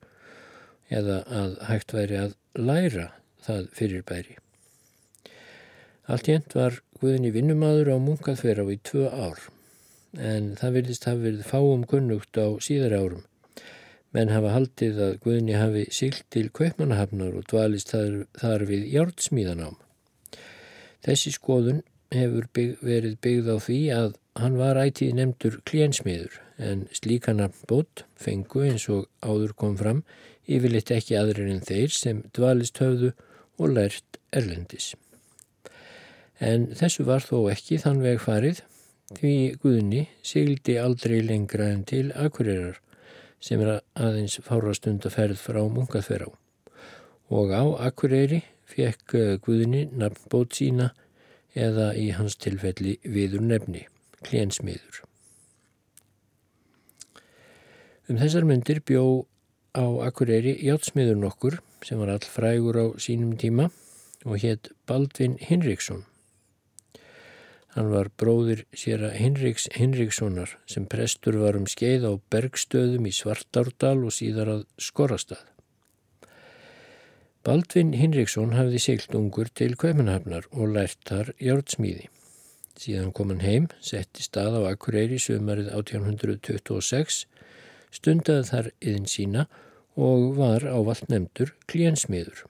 eða 0.89 1.21
að 1.29 1.57
hægt 1.69 1.93
væri 1.93 2.17
að 2.21 2.35
læra 2.57 3.07
það 3.45 3.67
fyrirbæri. 3.77 4.37
Allt 6.09 6.29
jænt 6.29 6.53
var 6.57 6.81
Guðni 7.01 7.29
vinnumadur 7.33 7.91
á 7.93 7.97
munkaþverá 7.99 8.65
í 8.71 8.77
tvö 8.85 9.09
ár 9.09 9.41
en 10.17 10.51
það 10.59 10.77
vilist 10.79 11.07
hafi 11.09 11.23
verið 11.27 11.47
fáum 11.49 11.85
kunnugt 11.89 12.37
á 12.39 12.47
síðar 12.63 12.97
árum. 12.99 13.23
Menn 14.15 14.31
hafa 14.31 14.53
haldið 14.55 15.01
að 15.03 15.17
Guðni 15.25 15.57
hafi 15.59 15.87
sílt 15.91 16.23
til 16.31 16.47
kaupmannahafnar 16.55 17.35
og 17.35 17.47
dvalist 17.51 17.91
þar, 17.91 18.21
þar 18.39 18.67
við 18.69 18.85
hjártsmíðanám. 18.93 19.75
Þessi 21.05 21.35
skoðun 21.35 21.81
hefur 22.15 22.47
bygg, 22.55 22.77
verið 22.85 23.17
byggð 23.21 23.51
á 23.51 23.57
því 23.59 23.81
að 23.95 24.13
Hann 24.35 24.57
var 24.59 24.75
ætið 24.75 25.13
nefndur 25.15 25.53
klénsmiður 25.63 26.33
en 26.59 26.81
slíkana 26.91 27.45
bót 27.69 28.01
fengu 28.19 28.65
eins 28.65 28.89
og 28.91 29.05
áður 29.23 29.53
kom 29.61 29.77
fram 29.79 30.01
yfirleitt 30.43 30.91
ekki 30.91 31.15
aðrir 31.15 31.53
en 31.53 31.61
þeir 31.63 31.93
sem 31.95 32.19
dvalist 32.35 32.81
höfðu 32.83 33.13
og 33.55 33.71
lært 33.77 34.19
erlendis. 34.35 34.89
En 36.43 36.67
þessu 36.75 37.05
var 37.07 37.23
þó 37.23 37.47
ekki 37.53 37.79
þann 37.79 38.03
veg 38.03 38.19
farið 38.25 38.59
því 39.13 39.35
Guðni 39.61 40.07
sigildi 40.25 40.79
aldrei 40.81 41.19
lengra 41.21 41.69
en 41.73 41.83
til 41.85 42.07
Akureyrar 42.17 42.79
sem 43.43 43.61
er 43.61 43.83
aðeins 43.93 44.39
fárastund 44.41 45.05
að 45.05 45.17
ferð 45.19 45.41
frá 45.41 45.61
munkaþverá 45.69 46.31
og 47.29 47.53
á 47.53 47.63
Akureyri 47.89 48.41
fekk 48.65 49.17
Guðni 49.45 49.85
nafnbót 49.93 50.57
sína 50.57 50.89
eða 51.53 51.91
í 51.95 52.09
hans 52.17 52.35
tilfelli 52.41 52.97
viður 53.03 53.45
nefni 53.45 53.85
klénsmiður. 54.25 55.03
Um 58.09 58.19
þessar 58.21 58.45
myndir 58.49 58.81
bjó 58.85 59.25
á 59.77 59.85
Akureyri 60.07 60.57
Játsmiður 60.65 61.21
nokkur 61.21 61.59
sem 61.85 62.01
var 62.01 62.15
all 62.15 62.25
frægur 62.25 62.77
á 62.81 62.85
sínum 62.97 63.37
tíma 63.37 63.69
og 64.25 64.41
hétt 64.41 64.71
Baldvin 64.89 65.37
Hinriksson. 65.41 66.05
Hann 67.75 67.89
var 67.91 68.07
bróðir 68.15 68.61
sér 68.71 69.01
að 69.09 69.17
Hinriks 69.19 69.65
Hinrikssonar 69.75 70.53
sem 70.71 70.85
prestur 70.87 71.35
var 71.41 71.57
um 71.59 71.65
skeið 71.67 72.07
á 72.07 72.11
bergstöðum 72.31 73.09
í 73.09 73.11
Svartárdal 73.11 73.97
og 74.07 74.15
síðar 74.15 74.51
að 74.53 74.61
Skorastað. 74.79 75.41
Baldvin 77.45 77.91
Hinriksson 77.99 78.55
hafði 78.55 78.79
seilt 78.81 79.13
ungur 79.19 79.51
til 79.51 79.75
Kveimanhafnar 79.75 80.47
og 80.55 80.71
lært 80.77 81.03
þar 81.05 81.33
jártsmíði. 81.37 82.07
Síðan 82.79 83.11
kom 83.15 83.29
hann 83.31 83.43
heim, 83.43 83.67
setti 83.83 84.23
stað 84.23 84.57
á 84.63 84.71
Akureyri 84.71 85.19
sömarið 85.21 85.69
1826, 85.75 87.21
stundaði 87.91 88.49
þar 88.49 88.71
yðin 88.79 89.11
sína 89.11 89.45
og 89.95 90.33
var 90.39 90.63
ávalt 90.63 91.11
nefndur 91.11 91.53
kliensmiður. 91.69 92.47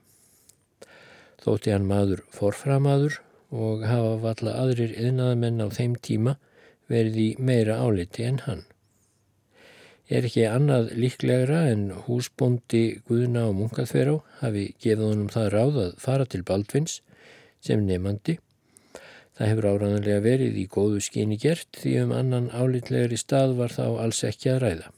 Þótti 1.41 1.73
hann 1.73 1.89
maður 1.89 2.23
forframaður 2.33 3.19
og 3.55 3.83
hafa 3.87 4.13
valla 4.23 4.55
aðrir 4.61 4.93
yðnaðamenn 4.99 5.63
á 5.63 5.67
þeim 5.71 5.97
tíma 6.07 6.37
verið 6.91 7.19
í 7.23 7.27
meira 7.39 7.79
áliti 7.81 8.27
en 8.27 8.41
hann. 8.45 8.63
Er 10.05 10.27
ekki 10.27 10.45
annað 10.45 10.91
líklegra 10.99 11.63
en 11.71 11.87
húsbóndi 12.05 12.85
Guðna 13.09 13.47
og 13.49 13.55
Munkaþverá 13.61 14.19
hafi 14.43 14.67
gefið 14.77 15.07
honum 15.07 15.31
það 15.33 15.51
ráð 15.55 15.79
að 15.87 15.93
fara 16.03 16.27
til 16.29 16.43
Baldvins 16.45 16.99
sem 17.65 17.87
nefandi 17.87 18.37
Það 19.35 19.49
hefur 19.51 19.65
áræðanlega 19.67 20.19
verið 20.23 20.57
í 20.61 20.67
góðu 20.71 21.01
skyni 21.03 21.35
gert 21.35 21.67
því 21.81 21.95
um 22.05 22.11
annan 22.15 22.45
álitlegri 22.55 23.17
stað 23.19 23.57
var 23.57 23.73
þá 23.75 23.83
alls 24.05 24.21
ekki 24.23 24.53
að 24.53 24.61
ræða. 24.63 24.91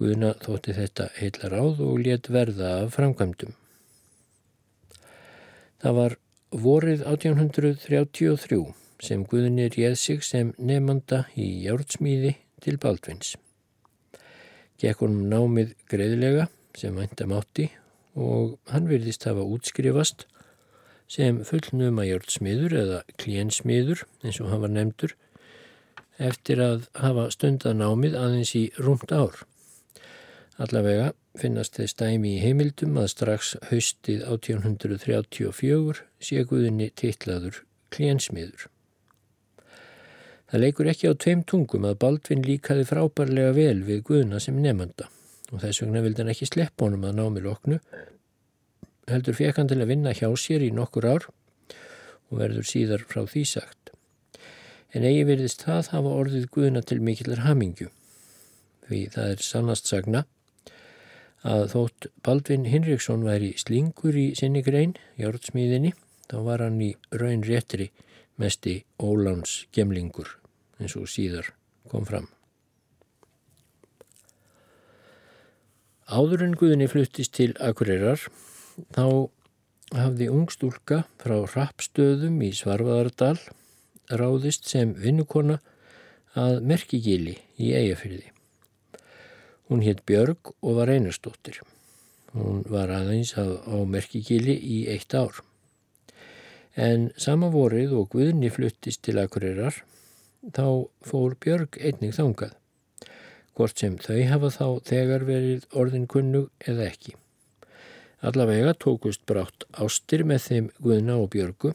Guðna 0.00 0.30
þótti 0.40 0.76
þetta 0.78 1.08
heila 1.18 1.50
ráð 1.52 1.82
og 1.84 1.98
létt 2.06 2.30
verða 2.32 2.70
af 2.78 2.96
framkvæmdum. 2.96 3.52
Það 5.84 5.98
var 6.00 6.16
vorið 6.54 7.02
1833 7.02 8.60
sem 9.02 9.24
Guðni 9.26 9.66
réð 9.74 9.96
sig 9.98 10.22
sem 10.24 10.52
nefnanda 10.58 11.24
í 11.34 11.46
jártsmíði 11.64 12.36
til 12.62 12.78
Baldvins. 12.78 13.34
Gekk 14.78 15.02
honum 15.02 15.26
námið 15.32 15.74
greiðlega 15.90 16.46
sem 16.76 16.96
væntam 16.96 17.34
átti 17.36 17.70
og 18.14 18.56
hann 18.70 18.88
virðist 18.88 19.26
hafa 19.26 19.44
útskrifast 19.44 20.26
sem 21.10 21.42
fullnuma 21.46 22.06
jörgsmiður 22.06 22.78
eða 22.82 23.02
klénsmiður 23.20 24.06
eins 24.22 24.40
og 24.40 24.50
hann 24.52 24.62
var 24.64 24.72
nefndur 24.74 25.16
eftir 26.16 26.62
að 26.62 26.86
hafa 26.96 27.28
stundan 27.34 27.82
námið 27.82 28.16
aðeins 28.16 28.54
í 28.56 28.64
rúmt 28.80 29.12
ár. 29.12 29.42
Allavega 30.56 31.10
finnast 31.36 31.76
þeir 31.76 31.90
stæmi 31.92 32.30
í 32.38 32.40
heimildum 32.40 32.94
að 32.96 33.10
strax 33.12 33.50
haustið 33.68 34.22
1834 34.24 35.98
sé 36.24 36.44
Guðinni 36.48 36.86
titlaður 36.96 37.58
klénsmiður. 37.92 38.70
Það 40.48 40.62
leikur 40.62 40.88
ekki 40.88 41.10
á 41.12 41.20
tveim 41.20 41.42
tungum 41.44 41.84
að 41.84 41.98
Baldvin 42.04 42.44
líkaði 42.46 42.86
frábærlega 42.88 43.52
vel 43.52 43.82
við 43.84 44.00
Guðna 44.08 44.40
sem 44.40 44.56
nefnda 44.62 45.10
og 45.52 45.60
þess 45.60 45.82
vegna 45.82 46.02
vildi 46.06 46.22
hann 46.22 46.32
ekki 46.32 46.48
slepp 46.48 46.80
honum 46.80 47.04
að 47.04 47.18
námi 47.18 47.42
loknu. 47.44 47.76
Heldur 49.10 49.36
fekk 49.36 49.60
hann 49.60 49.68
til 49.68 49.82
að 49.82 49.90
vinna 49.92 50.14
hjá 50.16 50.30
sér 50.40 50.64
í 50.64 50.70
nokkur 50.74 51.04
ár 51.06 51.26
og 51.28 52.40
verður 52.40 52.64
síðar 52.66 53.04
frá 53.10 53.26
því 53.28 53.42
sagt. 53.50 53.92
En 54.96 55.04
eigi 55.04 55.26
verðist 55.28 55.66
það 55.66 55.92
hafa 55.92 56.14
orðið 56.22 56.48
Guðna 56.54 56.80
til 56.80 57.02
mikillar 57.04 57.44
hamingju. 57.44 57.90
Því 58.88 59.02
það 59.12 59.34
er 59.34 59.44
sannast 59.44 59.92
sagna 59.92 60.24
að 61.44 61.66
þótt 61.74 62.08
Baldvin 62.24 62.66
Hinriksson 62.70 63.26
væri 63.26 63.52
slingur 63.60 64.16
í 64.16 64.30
sinni 64.38 64.62
grein, 64.64 64.96
jórnsmíðinni, 65.20 65.92
þá 66.30 66.36
var 66.46 66.64
hann 66.64 66.80
í 66.82 66.94
raun 67.12 67.44
réttri 67.46 67.90
mesti 68.40 68.82
Óláns 69.00 69.64
gemlingur 69.72 70.36
eins 70.80 70.96
og 70.98 71.08
síðar 71.08 71.52
kom 71.90 72.04
fram. 72.08 72.28
Áður 76.06 76.44
en 76.46 76.54
Guðinni 76.54 76.86
fluttist 76.86 77.34
til 77.34 77.50
Akureyrar 77.58 78.20
þá 78.94 79.26
hafði 79.96 80.28
ungstúlka 80.30 81.02
frá 81.18 81.40
Rappstöðum 81.50 82.38
í 82.46 82.52
Svarfaðardal 82.54 83.38
ráðist 84.14 84.70
sem 84.70 84.94
vinnukonna 84.94 85.58
að 86.38 86.62
Merkigili 86.68 87.38
í 87.58 87.72
Eyjafyrði. 87.74 88.35
Hún 89.66 89.82
hétt 89.82 90.04
Björg 90.06 90.52
og 90.62 90.76
var 90.78 90.92
einastóttir. 90.92 91.58
Hún 92.36 92.62
var 92.70 92.92
aðeins 92.92 93.32
á 93.34 93.46
Merkigili 93.88 94.54
í 94.54 94.78
eitt 94.92 95.14
ár. 95.14 95.40
En 96.76 97.08
sama 97.16 97.48
vorið 97.50 97.94
og 97.96 98.10
Guðni 98.12 98.50
fluttist 98.52 99.02
til 99.06 99.16
Akureyrar, 99.18 99.80
þá 100.52 100.86
fór 101.08 101.34
Björg 101.40 101.80
einnig 101.80 102.14
þangað, 102.14 102.52
hvort 103.56 103.80
sem 103.80 103.96
þau 103.96 104.20
hafa 104.30 104.52
þá 104.52 104.66
þegar 104.92 105.26
verið 105.26 105.66
orðin 105.72 106.06
kunnug 106.06 106.50
eða 106.60 106.90
ekki. 106.90 107.16
Allavega 108.20 108.76
tókust 108.76 109.24
brátt 109.26 109.66
ástir 109.72 110.22
með 110.28 110.46
þeim 110.46 110.70
Guðna 110.78 111.18
og 111.24 111.30
Björgu, 111.32 111.72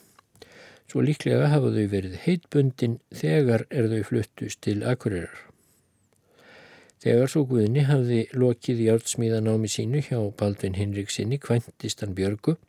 svo 0.87 1.03
líklega 1.03 1.49
hafa 1.51 1.73
þau 1.73 1.85
verið 1.91 2.19
heitbundin 2.23 2.99
þegar 3.09 3.65
er 3.69 3.89
þau 3.91 4.03
fluttust 4.13 4.61
til 4.61 4.83
Akureyrar. 4.85 5.50
Þegar 7.01 7.31
svo 7.33 7.47
Guðni 7.49 7.87
hafði 7.87 8.25
lokið 8.37 8.81
í 8.83 8.89
ártsmíðanámi 8.93 9.69
sínu 9.73 10.03
hjá 10.05 10.19
Baldvin 10.37 10.75
Hinriksinni 10.77 11.39
kvæntistan 11.41 12.13
Björgu, 12.13 12.59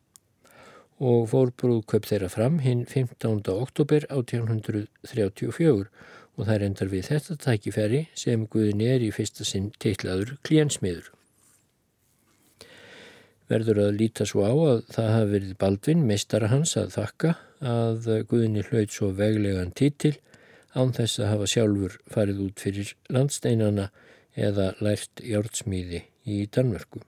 og 1.03 1.27
fór 1.29 1.51
brúðköp 1.59 2.07
þeirra 2.09 2.29
fram 2.33 2.57
hinn 2.63 2.85
15. 2.89 3.43
oktober 3.53 4.07
1834 4.09 5.89
og 6.33 6.47
það 6.47 6.53
er 6.55 6.65
endar 6.65 6.89
við 6.89 7.09
þetta 7.11 7.37
tækifæri 7.43 7.99
sem 8.17 8.47
Guðin 8.49 8.81
er 8.81 9.05
í 9.05 9.11
fyrsta 9.13 9.45
sinn 9.45 9.69
teitlaður 9.83 10.37
klíansmiður. 10.47 11.11
Verður 13.51 13.83
að 13.83 13.97
líta 13.99 14.25
svo 14.25 14.47
á 14.49 14.53
að 14.53 14.79
það 14.95 15.09
hafi 15.13 15.31
verið 15.35 15.57
Baldvin, 15.61 16.05
meistara 16.09 16.49
hans, 16.49 16.77
að 16.79 16.95
þakka 16.95 17.35
að 17.61 18.07
Guðinni 18.31 18.63
hlaut 18.65 18.95
svo 18.95 19.11
veglegan 19.13 19.75
títil 19.77 20.15
án 20.73 20.95
þess 20.95 21.19
að 21.21 21.29
hafa 21.35 21.49
sjálfur 21.51 21.99
farið 22.09 22.41
út 22.47 22.63
fyrir 22.65 22.95
landsteinana 23.13 23.91
eða 24.35 24.73
lært 24.83 25.21
jórnsmíði 25.23 26.03
í 26.25 26.43
Danmörku. 26.53 27.01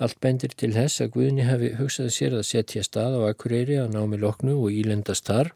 Allt 0.00 0.16
bendir 0.24 0.54
til 0.56 0.72
þess 0.72 1.02
að 1.04 1.12
Guðni 1.16 1.44
hafi 1.44 1.74
hugsað 1.76 2.08
sér 2.14 2.36
að 2.38 2.46
setja 2.48 2.82
stað 2.86 3.18
á 3.20 3.28
Akureyri 3.28 3.76
að 3.82 3.92
námi 3.92 4.16
loknu 4.20 4.56
og 4.56 4.72
ílendast 4.72 5.28
þar. 5.28 5.52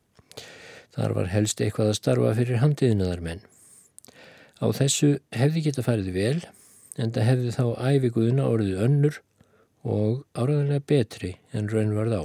Þar 0.94 1.14
var 1.16 1.30
helst 1.32 1.62
eitthvað 1.64 1.94
að 1.94 1.98
starfa 1.98 2.34
fyrir 2.36 2.60
handiðnaðar 2.60 3.22
menn. 3.24 3.40
Á 4.60 4.66
þessu 4.76 5.16
hefði 5.34 5.64
geta 5.64 5.84
farið 5.86 6.12
vel 6.14 6.42
en 7.00 7.14
það 7.14 7.28
hefði 7.30 7.54
þá 7.56 7.64
æfi 7.88 8.12
Guðna 8.14 8.50
orðið 8.52 8.84
önnur 8.84 9.18
og 9.84 10.22
áraðanlega 10.36 10.86
betri 10.92 11.32
en 11.56 11.72
raun 11.72 11.96
varð 11.96 12.20
á. 12.20 12.24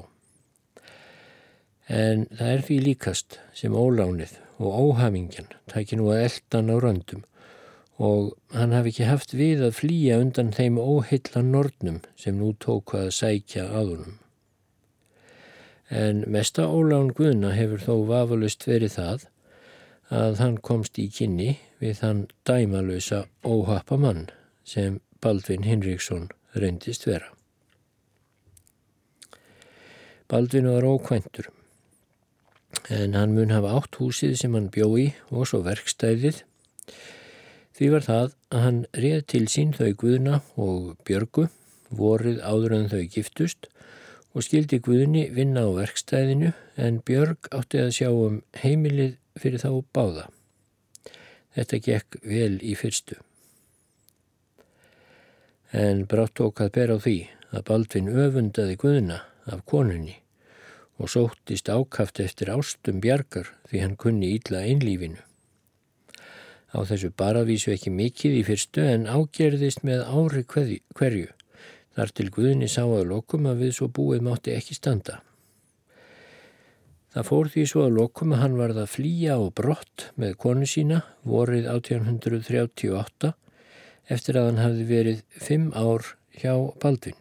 En 1.90 2.28
það 2.36 2.54
er 2.54 2.68
því 2.68 2.78
líkast 2.86 3.40
sem 3.58 3.74
ólánið 3.74 4.36
og 4.60 4.76
óhamingjan 4.84 5.50
tækir 5.72 5.98
nú 6.00 6.12
að 6.12 6.28
eldan 6.28 6.70
á 6.70 6.76
röndum 6.84 7.24
og 8.00 8.32
hann 8.56 8.72
hafi 8.72 8.94
ekki 8.94 9.08
haft 9.10 9.34
við 9.36 9.66
að 9.68 9.76
flýja 9.82 10.20
undan 10.24 10.54
þeim 10.56 10.80
óheilla 10.80 11.44
nornum 11.44 12.00
sem 12.16 12.38
nú 12.40 12.54
tók 12.64 12.96
að 12.96 13.12
sækja 13.18 13.68
aðunum. 13.76 14.16
En 15.90 16.24
mesta 16.32 16.68
ólán 16.70 17.12
Guðna 17.18 17.52
hefur 17.58 17.84
þó 17.84 17.96
vafalust 18.08 18.64
verið 18.70 18.96
það 18.96 19.26
að 20.16 20.40
hann 20.40 20.58
komst 20.66 21.00
í 21.02 21.10
kynni 21.12 21.58
við 21.82 22.02
hann 22.06 22.28
dæmalösa 22.48 23.26
óhappa 23.44 23.98
mann 24.00 24.30
sem 24.64 25.02
Baldvin 25.20 25.68
Hinriksson 25.68 26.30
reyndist 26.56 27.06
vera. 27.10 27.34
Baldvin 30.30 30.70
var 30.70 30.88
ókvæntur 30.88 31.50
en 32.90 33.18
hann 33.18 33.34
mun 33.36 33.52
hafa 33.52 33.76
átt 33.82 34.00
húsið 34.00 34.38
sem 34.40 34.56
hann 34.56 34.70
bjói 34.72 35.12
og 35.34 35.50
svo 35.50 35.64
verkstæðið 35.66 36.44
Því 37.80 37.88
var 37.94 38.04
það 38.04 38.32
að 38.52 38.64
hann 38.66 38.80
reið 38.92 39.22
til 39.32 39.46
sín 39.48 39.70
þau 39.72 39.94
Guðna 40.02 40.42
og 40.60 40.88
Björgu, 41.08 41.46
vorið 41.96 42.42
áður 42.44 42.74
en 42.76 42.90
þau 42.92 43.04
giftust 43.14 43.70
og 44.36 44.44
skildi 44.44 44.82
Guðni 44.84 45.22
vinna 45.32 45.64
á 45.64 45.72
verkstæðinu 45.78 46.52
en 46.76 46.98
Björg 47.08 47.48
átti 47.56 47.80
að 47.80 47.94
sjá 47.96 48.10
um 48.12 48.42
heimilið 48.60 49.16
fyrir 49.40 49.64
þá 49.64 49.72
báða. 49.96 50.26
Þetta 51.56 51.80
gekk 51.88 52.20
vel 52.34 52.60
í 52.60 52.76
fyrstu. 52.76 53.16
En 55.72 56.04
brátt 56.04 56.36
tók 56.36 56.60
að 56.60 56.74
bera 56.82 57.00
á 57.00 57.04
því 57.08 57.18
að 57.56 57.66
Baldvin 57.72 58.12
öfundaði 58.12 58.76
Guðna 58.84 59.22
af 59.48 59.64
konunni 59.64 60.20
og 61.00 61.16
sóttist 61.16 61.72
ákaft 61.72 62.20
eftir 62.20 62.52
ástum 62.52 63.00
Bjarkar 63.00 63.56
því 63.72 63.88
hann 63.88 63.98
kunni 64.04 64.36
ítla 64.36 64.68
einlífinu. 64.68 65.24
Á 66.70 66.86
þessu 66.86 67.10
baravísu 67.18 67.74
ekki 67.74 67.90
mikið 67.94 68.36
í 68.40 68.44
fyrstu 68.46 68.84
en 68.86 69.08
ágerðist 69.10 69.82
með 69.88 70.04
ári 70.06 70.44
hverju. 70.46 71.32
Þar 71.98 72.14
til 72.16 72.30
Guðni 72.36 72.70
sá 72.70 72.84
að 72.86 73.10
lokum 73.10 73.48
að 73.50 73.66
við 73.66 73.74
svo 73.80 73.90
búið 73.90 74.22
mátti 74.28 74.54
ekki 74.54 74.78
standa. 74.78 75.20
Það 77.10 77.26
fór 77.26 77.48
því 77.50 77.64
svo 77.66 77.84
að 77.88 77.96
lokum 77.98 78.34
að 78.36 78.42
hann 78.44 78.58
varð 78.60 78.82
að 78.84 78.92
flýja 78.94 79.40
og 79.42 79.54
brott 79.58 80.06
með 80.22 80.36
konu 80.44 80.68
sína 80.70 81.00
vorið 81.26 81.66
1838 81.72 83.32
eftir 84.14 84.38
að 84.38 84.52
hann 84.52 84.62
hafði 84.62 84.86
verið 84.92 85.24
fimm 85.34 85.72
ár 85.74 86.06
hjá 86.38 86.54
Baldvin. 86.82 87.18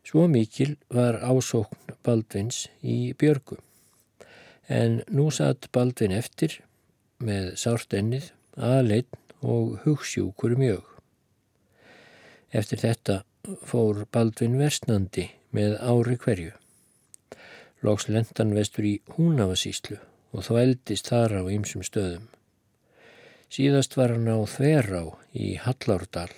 Svo 0.00 0.24
mikil 0.32 0.78
var 0.88 1.20
ásókn 1.20 1.92
Baldvins 2.02 2.64
í 2.80 3.12
Björgu. 3.20 3.60
En 4.66 5.02
nú 5.12 5.28
satt 5.34 5.68
Baldvin 5.76 6.16
eftir 6.16 6.62
með 7.24 7.54
sárt 7.60 7.94
ennið, 7.96 8.30
aðleitt 8.56 9.14
og 9.40 9.78
hugssjúkur 9.84 10.56
mjög. 10.60 10.84
Eftir 12.50 12.78
þetta 12.82 13.22
fór 13.66 14.04
Baldvin 14.12 14.58
Vestnandi 14.60 15.30
með 15.54 15.78
ári 15.80 16.16
hverju. 16.20 16.52
Lóks 17.86 18.08
lendan 18.12 18.54
vestur 18.56 18.84
í 18.84 19.00
Húnavasíslu 19.14 19.98
og 20.34 20.44
þá 20.46 20.52
eldist 20.64 21.08
þar 21.10 21.32
á 21.40 21.42
ýmsum 21.48 21.82
stöðum. 21.86 22.26
Síðast 23.50 23.96
var 23.98 24.10
hann 24.14 24.28
á 24.30 24.38
Þverá 24.46 25.04
í 25.34 25.56
Hallárdal 25.58 26.32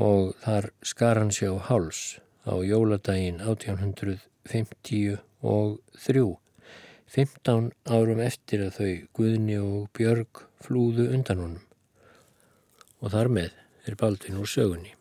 og 0.00 0.32
þar 0.44 0.70
skar 0.86 1.18
hann 1.20 1.34
sér 1.34 1.52
á 1.60 1.66
háls 1.68 2.00
á 2.48 2.54
jóladaginn 2.64 3.42
1853 3.44 5.18
15 7.12 7.72
árum 7.92 8.20
eftir 8.24 8.62
að 8.64 8.78
þau 8.78 8.92
Guðni 9.18 9.58
og 9.60 9.90
Björg 9.98 10.46
flúðu 10.64 11.10
undan 11.12 11.42
honum 11.42 11.68
og 13.02 13.12
þar 13.12 13.28
með 13.36 13.50
er 13.84 13.96
Baldvin 14.00 14.38
úr 14.40 14.48
sögunni. 14.48 14.94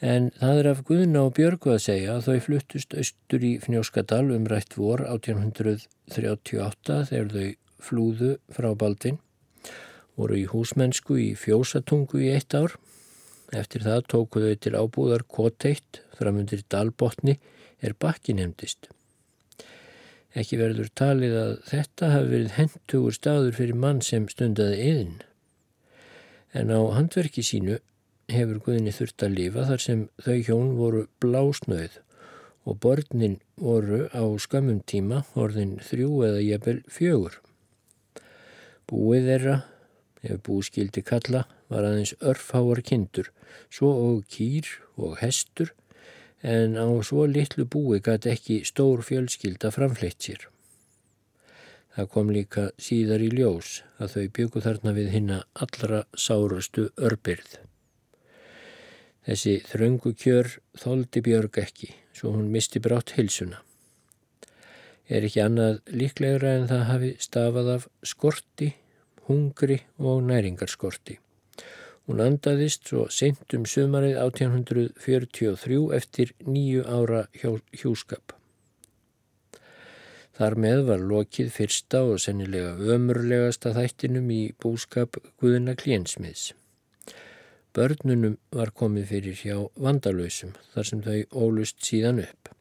En 0.00 0.30
það 0.38 0.58
er 0.60 0.68
af 0.70 0.78
Guðna 0.88 1.26
og 1.28 1.34
Björgu 1.36 1.74
að 1.74 1.82
segja 1.84 2.14
að 2.16 2.28
þau 2.28 2.44
fluttust 2.46 2.94
austur 3.02 3.42
í 3.44 3.50
Fnjóskadal 3.60 4.30
um 4.32 4.46
rætt 4.48 4.78
vor 4.80 5.02
1838 5.04 6.96
þegar 7.10 7.34
þau 7.34 7.50
flúðu 7.84 8.30
frá 8.54 8.70
Baldvin, 8.80 9.18
voru 10.16 10.38
í 10.40 10.46
húsmennsku 10.48 11.18
í 11.20 11.34
fjósatungu 11.36 12.22
í 12.22 12.30
eitt 12.32 12.56
ár. 12.56 12.78
Eftir 13.52 13.84
það 13.84 14.06
tókuðu 14.14 14.54
þau 14.54 14.62
til 14.64 14.74
ábúðar 14.78 15.26
Koteitt 15.28 16.00
framundir 16.16 16.64
Dalbotni 16.64 17.36
er 17.84 17.92
bakki 17.98 18.32
nefndist. 18.38 18.88
Ekki 20.38 20.60
verður 20.60 20.90
talið 20.94 21.32
að 21.34 21.52
þetta 21.66 22.10
hafi 22.12 22.28
verið 22.30 22.52
hentugur 22.54 23.14
staður 23.16 23.56
fyrir 23.56 23.78
mann 23.82 24.02
sem 24.04 24.28
stundaði 24.30 24.76
eðin. 24.86 25.16
En 26.54 26.70
á 26.70 26.80
handverki 26.94 27.42
sínu 27.46 27.80
hefur 28.30 28.60
Guðni 28.62 28.94
þurft 28.94 29.24
að 29.26 29.34
lifa 29.38 29.66
þar 29.66 29.82
sem 29.82 30.04
þau 30.22 30.36
hjón 30.46 30.70
voru 30.78 31.02
blásnöð 31.22 31.98
og 32.68 32.78
börnin 32.84 33.40
voru 33.58 34.04
á 34.14 34.22
skamum 34.38 34.80
tíma 34.86 35.24
orðin 35.34 35.78
þrjú 35.82 36.22
eða 36.28 36.44
jafnvel 36.44 36.78
fjögur. 36.86 37.40
Búið 38.90 39.28
þeirra, 39.30 39.56
ef 40.22 40.42
búskildi 40.46 41.02
kalla, 41.06 41.44
var 41.70 41.86
aðeins 41.86 42.14
örfháar 42.20 42.82
kindur, 42.86 43.30
svo 43.70 43.90
og 43.90 44.24
kýr 44.30 44.68
og 44.98 45.18
hestur, 45.22 45.72
en 46.42 46.76
á 46.80 46.86
svo 47.04 47.26
litlu 47.28 47.66
búi 47.68 48.00
gæti 48.00 48.32
ekki 48.32 48.62
stór 48.64 49.04
fjölskylda 49.04 49.70
framfleitt 49.74 50.20
sér. 50.24 50.46
Það 51.96 52.10
kom 52.14 52.30
líka 52.30 52.68
síðar 52.78 53.20
í 53.20 53.30
ljós 53.34 53.80
að 53.98 54.14
þau 54.14 54.26
byggu 54.36 54.62
þarna 54.64 54.94
við 54.96 55.08
hinna 55.14 55.40
allra 55.54 56.04
sárastu 56.14 56.86
örbyrð. 56.96 57.58
Þessi 59.26 59.58
þröngu 59.68 60.14
kjör 60.16 60.48
þóldi 60.80 61.20
Björg 61.26 61.58
ekki 61.60 61.90
svo 62.16 62.32
hún 62.36 62.48
misti 62.54 62.80
brátt 62.80 63.12
hilsuna. 63.18 63.60
Er 65.10 65.26
ekki 65.26 65.42
annað 65.42 65.80
líklegra 65.90 66.54
en 66.56 66.68
það 66.70 66.86
hafi 66.88 67.10
stafað 67.18 67.72
af 67.74 67.88
skorti, 68.06 68.70
hungri 69.26 69.80
og 69.98 70.22
næringarskorti. 70.28 71.18
Hún 72.10 72.18
andaðist 72.24 72.88
svo 72.90 73.04
sent 73.14 73.54
um 73.54 73.62
sömarið 73.70 74.16
1843 74.18 75.76
eftir 75.94 76.32
nýju 76.42 76.82
ára 76.82 77.20
hjúskap. 77.38 78.32
Þar 80.34 80.56
með 80.64 80.82
var 80.88 81.06
lokið 81.12 81.52
fyrsta 81.54 82.02
og 82.10 82.18
sennilega 82.24 82.74
ömurlegasta 82.96 83.76
þættinum 83.78 84.26
í 84.34 84.40
búskap 84.58 85.20
Guðuna 85.38 85.76
Kliensmiðs. 85.78 86.50
Börnunum 87.78 88.40
var 88.58 88.74
komið 88.74 89.10
fyrir 89.14 89.42
hjá 89.44 89.56
vandalöysum 89.78 90.56
þar 90.74 90.90
sem 90.90 91.06
þau 91.06 91.44
ólust 91.46 91.78
síðan 91.86 92.24
upp. 92.26 92.56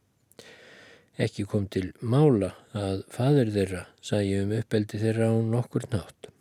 Ekki 1.17 1.49
kom 1.49 1.65
til 1.65 1.87
mála 2.05 2.53
að 2.77 3.07
fadur 3.17 3.49
þeirra 3.57 3.87
sæði 3.97 4.43
um 4.43 4.59
uppeldi 4.61 5.01
þeirra 5.01 5.33
á 5.33 5.35
nokkur 5.41 5.89
nátt. 5.89 6.35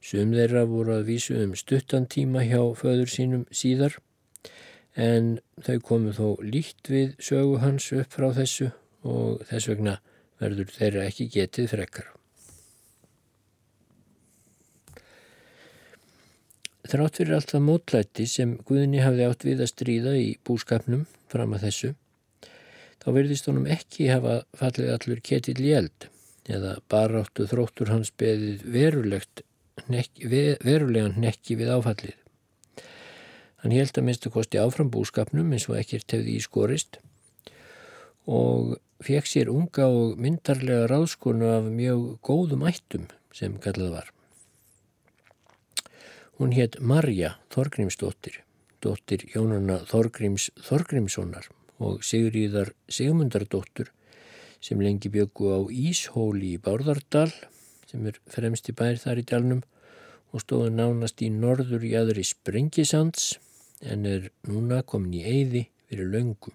Sum 0.00 0.32
þeirra 0.32 0.64
voru 0.68 0.94
að 0.96 1.10
vísu 1.10 1.36
um 1.42 1.52
stuttantíma 1.58 2.46
hjá 2.48 2.60
föður 2.78 3.10
sínum 3.12 3.42
síðar 3.52 3.98
en 4.96 5.34
þau 5.60 5.76
komu 5.84 6.14
þó 6.16 6.40
líkt 6.40 6.88
við 6.90 7.12
sögu 7.20 7.60
hans 7.60 7.90
upp 7.92 8.16
frá 8.16 8.30
þessu 8.36 8.70
og 9.04 9.44
þess 9.50 9.68
vegna 9.70 9.98
verður 10.40 10.72
þeirra 10.72 11.04
ekki 11.08 11.28
getið 11.34 11.68
frekkar. 11.74 12.08
Þrátt 16.90 17.20
fyrir 17.20 17.36
allt 17.36 17.52
það 17.52 17.66
mótlætti 17.68 18.26
sem 18.26 18.56
Guðni 18.66 19.02
hafði 19.04 19.26
átt 19.28 19.44
við 19.46 19.60
að 19.62 19.70
stríða 19.70 20.14
í 20.18 20.30
búskapnum 20.48 21.04
fram 21.30 21.52
að 21.54 21.68
þessu, 21.68 21.90
þá 22.98 23.08
verðist 23.14 23.46
honum 23.46 23.68
ekki 23.70 24.08
hafa 24.10 24.40
fallið 24.58 24.90
allur 24.96 25.20
ketill 25.22 25.60
í 25.60 25.76
eld 25.76 26.08
eða 26.50 26.78
baráttu 26.90 27.46
þróttur 27.46 27.92
hans 27.92 28.10
beðið 28.18 28.64
verulegan 29.88 31.16
nekki 31.20 31.56
við 31.60 31.72
áfallið. 31.76 32.16
Hann 33.60 33.74
held 33.76 33.96
að 33.96 34.06
minnstu 34.06 34.30
kosti 34.32 34.60
áfram 34.60 34.90
búskapnum 34.92 35.52
eins 35.52 35.68
og 35.68 35.76
ekkert 35.80 36.14
hefði 36.16 36.36
í 36.38 36.44
skorist 36.44 37.00
og 38.30 38.78
fekk 39.04 39.28
sér 39.28 39.50
unga 39.52 39.88
og 39.88 40.16
myndarlega 40.20 40.88
ráðskonu 40.88 41.50
af 41.50 41.68
mjög 41.68 42.06
góðum 42.24 42.66
ættum 42.68 43.06
sem 43.36 43.56
kallað 43.60 43.94
var. 43.98 44.08
Hún 46.40 46.54
hétt 46.56 46.78
Marja 46.80 47.34
Þorgrímsdóttir, 47.52 48.40
dóttir 48.80 49.26
Jónanna 49.34 49.82
Þorgríms 49.88 50.48
Þorgrímssonar 50.64 51.50
og 51.80 52.04
Sigriðar 52.04 52.72
Sigmundardóttur 52.88 53.90
sem 54.60 54.80
lengi 54.80 55.12
bjöku 55.12 55.52
á 55.52 55.60
Íshóli 55.68 56.54
í 56.56 56.60
Bárðardal 56.60 57.28
sem 57.90 58.06
er 58.06 58.20
fremst 58.30 58.70
í 58.70 58.76
bær 58.76 58.98
þar 59.02 59.20
í 59.22 59.26
dalnum 59.26 59.62
og 60.30 60.44
stóðu 60.44 60.70
nánast 60.74 61.22
í 61.26 61.30
norður 61.34 61.84
í 61.86 61.92
aðri 61.98 62.24
Sprengisands 62.26 63.34
en 63.80 64.06
er 64.06 64.30
núna 64.46 64.82
komin 64.86 65.18
í 65.18 65.22
eyði 65.26 65.66
fyrir 65.90 66.10
löngum. 66.14 66.54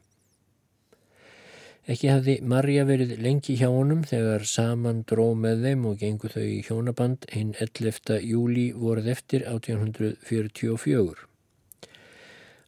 Ekki 1.85 2.09
hafði 2.09 2.35
Marja 2.41 2.85
verið 2.89 3.11
lengi 3.21 3.59
hjá 3.59 3.67
honum 3.69 4.01
þegar 4.09 4.47
saman 4.49 5.03
dró 5.05 5.27
með 5.37 5.67
þeim 5.67 5.83
og 5.91 5.99
gengur 6.01 6.33
þau 6.33 6.45
í 6.47 6.63
hjónaband 6.65 7.27
hinn 7.29 7.51
11. 7.61 8.15
júli 8.25 8.71
voruð 8.73 9.11
eftir 9.13 9.45
1844. 9.51 11.27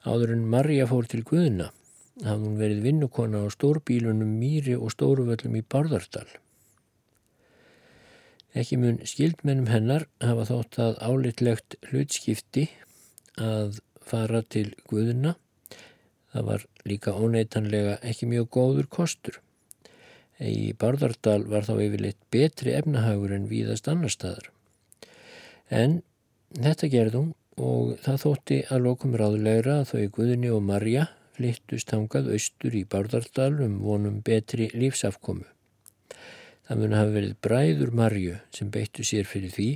Áður 0.05 0.35
en 0.35 0.45
Marja 0.53 0.85
fór 0.91 1.09
til 1.09 1.23
Guðina 1.25 1.71
hafði 2.25 2.43
hún 2.43 2.59
verið 2.61 2.83
vinnukona 2.85 3.41
á 3.41 3.47
stórbílunum 3.53 4.37
Mýri 4.37 4.77
og 4.77 4.93
Stóruvöllum 4.93 5.57
í 5.57 5.65
Bárðardal. 5.65 6.29
Ekki 8.55 8.77
mun 8.79 9.01
skildmennum 9.05 9.67
hennar 9.71 10.07
hafa 10.23 10.47
þótt 10.51 10.79
að 10.79 11.01
álitlegt 11.03 11.75
hlutskipti 11.89 12.69
að 13.37 13.81
fara 14.07 14.41
til 14.41 14.69
Guðina 14.87 15.35
Það 16.37 16.45
var 16.45 16.63
líka 16.85 17.11
óneitanlega 17.17 17.93
ekki 18.05 18.27
mjög 18.29 18.49
góður 18.53 18.87
kostur. 18.93 19.39
Í 20.37 20.73
Bárðardal 20.77 21.47
var 21.49 21.65
þá 21.65 21.79
yfirleitt 21.81 22.19
betri 22.29 22.75
efnahagur 22.77 23.33
en 23.33 23.47
víðast 23.49 23.89
annar 23.89 24.13
staðar. 24.13 24.51
En 25.73 26.03
þetta 26.53 26.91
gerðum 26.93 27.31
og 27.57 27.95
það 28.05 28.21
þótti 28.25 28.59
að 28.69 28.85
lokum 28.85 29.17
ráðulegra 29.17 29.79
að 29.81 29.93
þau 29.95 30.13
Guðni 30.19 30.53
og 30.53 30.61
Marja 30.67 31.07
flyttust 31.37 31.93
hangað 31.95 32.29
austur 32.35 32.77
í 32.77 32.85
Bárðardal 32.85 33.53
um 33.65 33.79
vonum 33.81 34.21
betri 34.25 34.69
lífsafkomu. 34.77 35.47
Það 36.67 36.79
mun 36.81 36.97
hafa 36.97 37.13
verið 37.15 37.33
bræður 37.45 37.91
Marju 37.95 38.35
sem 38.55 38.67
beittu 38.71 39.01
sér 39.07 39.25
fyrir 39.29 39.51
því 39.55 39.69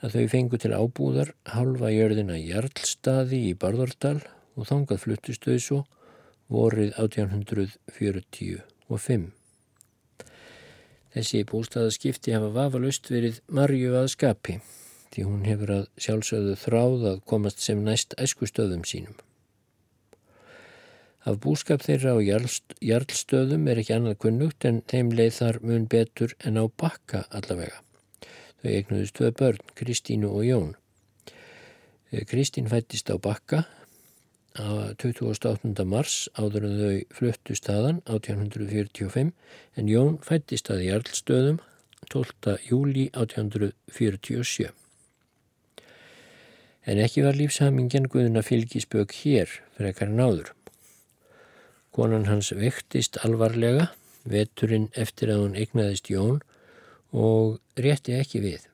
að 0.00 0.12
þau 0.14 0.24
fengu 0.32 0.56
til 0.62 0.72
ábúðar 0.72 1.28
halva 1.54 1.88
jörðina 1.92 2.36
Jarlstaði 2.38 3.38
í 3.50 3.52
Bárðardal 3.58 4.20
og 4.56 4.66
þangað 4.68 5.02
fluttist 5.04 5.44
þau 5.44 5.58
svo 5.58 5.80
vorið 6.50 6.90
1845. 6.98 9.30
Þessi 11.10 11.38
bústaðaskipti 11.50 12.30
hafa 12.36 12.50
vafalust 12.54 13.04
verið 13.10 13.36
marju 13.50 13.90
að 13.98 14.12
skapi 14.14 14.54
því 15.10 15.20
hún 15.26 15.42
hefur 15.48 15.70
að 15.80 15.86
sjálfsögðu 15.98 16.54
þráð 16.62 17.00
að 17.10 17.18
komast 17.32 17.58
sem 17.64 17.78
næst 17.82 18.10
æskustöðum 18.22 18.84
sínum. 18.86 19.16
Af 21.28 21.36
búskap 21.44 21.82
þeirra 21.84 22.14
á 22.16 22.18
jarlstöðum 22.80 23.66
er 23.68 23.80
ekki 23.82 23.92
annað 23.96 24.20
kunnugt 24.24 24.64
en 24.64 24.80
þeim 24.88 25.10
leið 25.12 25.34
þar 25.36 25.58
mun 25.68 25.88
betur 25.92 26.32
en 26.40 26.56
á 26.56 26.64
bakka 26.68 27.26
allavega. 27.28 27.82
Þau 28.60 28.70
eignuðist 28.70 29.16
tvei 29.18 29.32
börn, 29.36 29.60
Kristínu 29.76 30.30
og 30.32 30.46
Jón. 30.48 30.70
Kristín 32.26 32.70
fættist 32.72 33.12
á 33.12 33.20
bakka 33.20 33.66
28. 34.56 35.84
mars 35.86 36.28
áður 36.34 36.66
en 36.66 36.78
þau 36.80 36.96
fluttu 37.14 37.54
staðan 37.54 38.00
1845 38.08 39.30
en 39.76 39.90
Jón 39.92 40.16
fættist 40.26 40.72
að 40.72 40.86
Jarlstöðum 40.88 41.60
12. 42.10 42.56
júli 42.66 43.10
1847. 43.12 44.72
En 46.88 46.98
ekki 46.98 47.22
var 47.22 47.36
lífshamingen 47.36 48.08
Guðuna 48.10 48.42
fylgisbögg 48.42 49.12
hér 49.20 49.52
fyrir 49.76 49.92
ekkar 49.92 50.10
náður. 50.10 50.54
Konan 52.00 52.24
hans 52.30 52.48
vektist 52.56 53.18
alvarlega, 53.20 53.90
veturinn 54.24 54.86
eftir 54.96 55.28
að 55.34 55.42
hún 55.42 55.60
egnaðist 55.60 56.08
Jón 56.08 56.38
og 57.12 57.58
rétti 57.76 58.16
ekki 58.16 58.40
við. 58.40 58.64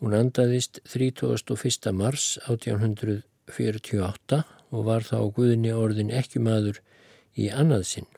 Hún 0.00 0.16
andaðist 0.16 0.80
31. 0.88 1.92
mars 1.92 2.38
1845 2.48 3.28
48 3.52 4.42
og 4.72 4.86
var 4.88 5.04
þá 5.04 5.18
Guðni 5.36 5.72
orðin 5.76 6.12
ekki 6.14 6.40
maður 6.40 6.80
í 7.36 7.50
annað 7.52 7.86
sinn. 7.90 8.08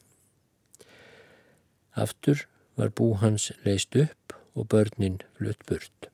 Aftur 1.96 2.46
var 2.76 2.92
bú 2.94 3.14
hans 3.18 3.50
leist 3.64 3.96
upp 3.98 4.36
og 4.54 4.68
börnin 4.72 5.18
flutt 5.38 5.64
burt. 5.68 6.10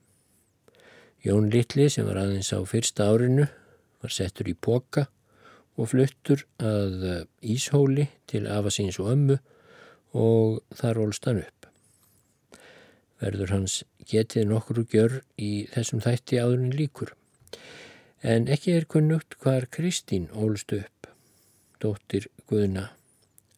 Jón 1.22 1.50
Littli 1.52 1.88
sem 1.90 2.06
var 2.06 2.18
aðeins 2.22 2.54
á 2.54 2.58
fyrsta 2.66 3.10
árinu 3.12 3.46
var 4.02 4.14
settur 4.14 4.48
í 4.50 4.56
boka 4.56 5.10
og 5.76 5.88
fluttur 5.92 6.44
að 6.60 7.26
Íshóli 7.40 8.08
til 8.28 8.46
afasins 8.50 8.98
og 9.00 9.12
ömmu 9.14 9.38
og 10.12 10.60
þar 10.76 11.00
ólst 11.06 11.28
hann 11.28 11.42
upp. 11.42 11.68
Verður 13.22 13.54
hans 13.54 13.82
getið 14.10 14.48
nokkru 14.50 14.84
gjör 14.90 15.20
í 15.38 15.66
þessum 15.72 16.02
þætti 16.02 16.40
áðurinn 16.42 16.76
líkur. 16.76 17.12
En 18.22 18.48
ekki 18.50 18.76
er 18.76 18.86
kunnugt 18.90 19.36
hvar 19.42 19.66
Kristín 19.70 20.28
ólst 20.34 20.74
upp, 20.76 21.08
dóttir 21.82 22.28
Guðna 22.50 22.90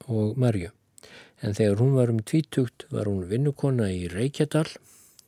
og 0.09 0.39
Marju. 0.41 0.71
En 1.45 1.57
þegar 1.57 1.81
hún 1.83 1.97
var 1.97 2.13
um 2.13 2.23
tvítugt 2.25 2.87
var 2.93 3.09
hún 3.11 3.27
vinnukonna 3.29 3.91
í 3.93 4.07
Reykjadal, 4.09 4.69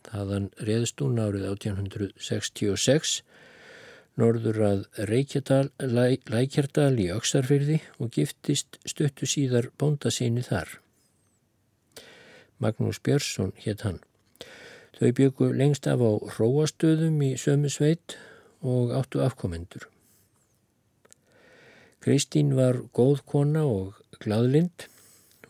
þaðan 0.06 0.50
reðst 0.64 1.02
hún 1.02 1.18
árið 1.20 1.48
1866, 1.50 3.18
norður 4.16 4.60
að 4.64 4.82
Lækjardal 5.10 6.94
í 7.02 7.10
Öksarfyrði 7.12 7.80
og 8.00 8.12
giftist 8.16 8.78
stuttu 8.88 9.28
síðar 9.28 9.68
bóndasíni 9.78 10.44
þar. 10.46 10.78
Magnús 12.58 13.00
Björnsson 13.04 13.52
hétt 13.60 13.84
hann. 13.84 14.00
Þau 14.96 15.10
byggu 15.12 15.50
lengst 15.52 15.86
af 15.90 16.00
á 16.00 16.12
róastöðum 16.38 17.20
í 17.26 17.34
sömu 17.36 17.68
sveit 17.68 18.16
og 18.64 18.94
áttu 18.96 19.20
afkomendur. 19.20 19.84
Kristín 22.00 22.54
var 22.56 22.80
góð 22.96 23.20
kona 23.28 23.66
og 23.68 23.98
gladlind 24.22 24.86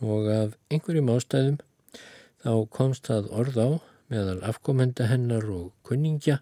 og 0.01 0.27
af 0.33 0.57
einhverjum 0.73 1.13
ástæðum 1.15 1.61
þá 2.43 2.53
komst 2.73 3.07
það 3.07 3.31
orð 3.31 3.59
á 3.63 3.71
meðal 4.11 4.41
afkomenda 4.51 5.07
hennar 5.11 5.47
og 5.53 5.71
kunningja 5.87 6.41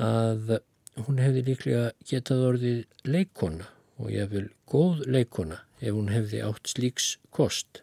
að 0.00 0.58
hún 1.00 1.20
hefði 1.22 1.44
líklega 1.46 1.84
getað 2.08 2.44
orðið 2.48 2.80
leikona 3.08 3.68
og 4.02 4.10
ég 4.12 4.30
vil 4.32 4.48
góð 4.68 5.04
leikona 5.06 5.62
ef 5.80 5.94
hún 5.94 6.10
hefði 6.12 6.42
átt 6.46 6.68
slíks 6.72 7.16
kost 7.34 7.82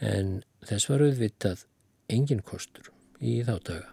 en 0.00 0.42
þess 0.66 0.90
var 0.90 1.04
auðvitað 1.04 1.64
engin 2.12 2.42
kostur 2.44 2.90
í 3.20 3.40
þá 3.46 3.56
daga. 3.66 3.90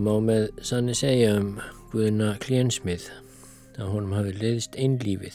Það 0.00 0.06
má 0.06 0.20
með 0.24 0.44
sanni 0.64 0.94
segja 0.96 1.32
um 1.36 1.48
Guðina 1.92 2.30
Klénsmið 2.40 3.02
að 3.76 3.88
honum 3.92 4.14
hafi 4.16 4.30
leiðist 4.32 4.78
einlífið. 4.80 5.34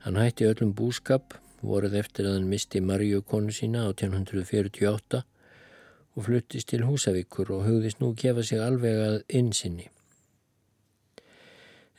Hann 0.00 0.16
hætti 0.16 0.46
öllum 0.48 0.70
búskap, 0.78 1.34
voruð 1.60 1.98
eftir 2.00 2.24
að 2.24 2.38
hann 2.38 2.46
misti 2.48 2.80
Marju 2.80 3.20
konu 3.20 3.52
sína 3.52 3.82
á 3.84 3.92
1848 3.92 5.20
og 5.20 6.24
fluttist 6.24 6.70
til 6.72 6.86
Húsavíkur 6.88 7.52
og 7.58 7.66
hugðist 7.66 8.00
nú 8.00 8.14
kefa 8.16 8.40
sig 8.48 8.64
alveg 8.64 9.00
að 9.04 9.16
innsinni. 9.28 9.90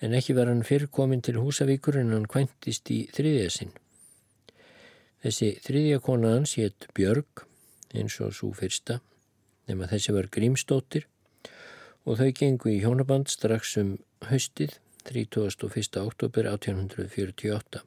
En 0.02 0.18
ekki 0.18 0.34
var 0.34 0.50
hann 0.50 0.66
fyrr 0.66 0.88
komin 0.90 1.22
til 1.22 1.38
Húsavíkur 1.38 2.00
en 2.02 2.16
hann 2.16 2.26
kvæntist 2.26 2.90
í 2.90 3.04
þriðja 3.14 3.52
sinn. 3.54 3.78
Þessi 5.22 5.52
þriðja 5.62 6.02
kona 6.10 6.34
hans 6.40 6.56
hétt 6.58 6.90
Björg 6.98 7.46
eins 7.94 8.18
og 8.18 8.34
svo 8.34 8.50
fyrsta 8.58 8.98
nema 9.68 9.90
þessi 9.92 10.16
var 10.16 10.30
Grímsdóttir 10.34 11.08
og 12.08 12.20
þau 12.20 12.32
gengu 12.40 12.72
í 12.72 12.80
hjónaband 12.84 13.30
strax 13.32 13.76
um 13.82 13.98
haustið 14.30 14.78
31. 15.08 16.02
oktober 16.04 16.50
1848. 16.52 17.84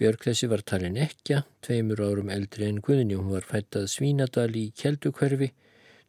Björg 0.00 0.22
þessi 0.24 0.48
var 0.48 0.62
talin 0.64 0.96
ekja, 0.96 1.42
tveimur 1.60 2.00
árum 2.00 2.30
eldri 2.32 2.64
en 2.70 2.80
Guðni, 2.80 3.18
hún 3.18 3.34
var 3.34 3.44
fættað 3.46 3.90
Svínadal 3.92 4.54
í 4.56 4.70
Kjeldukverfi, 4.72 5.50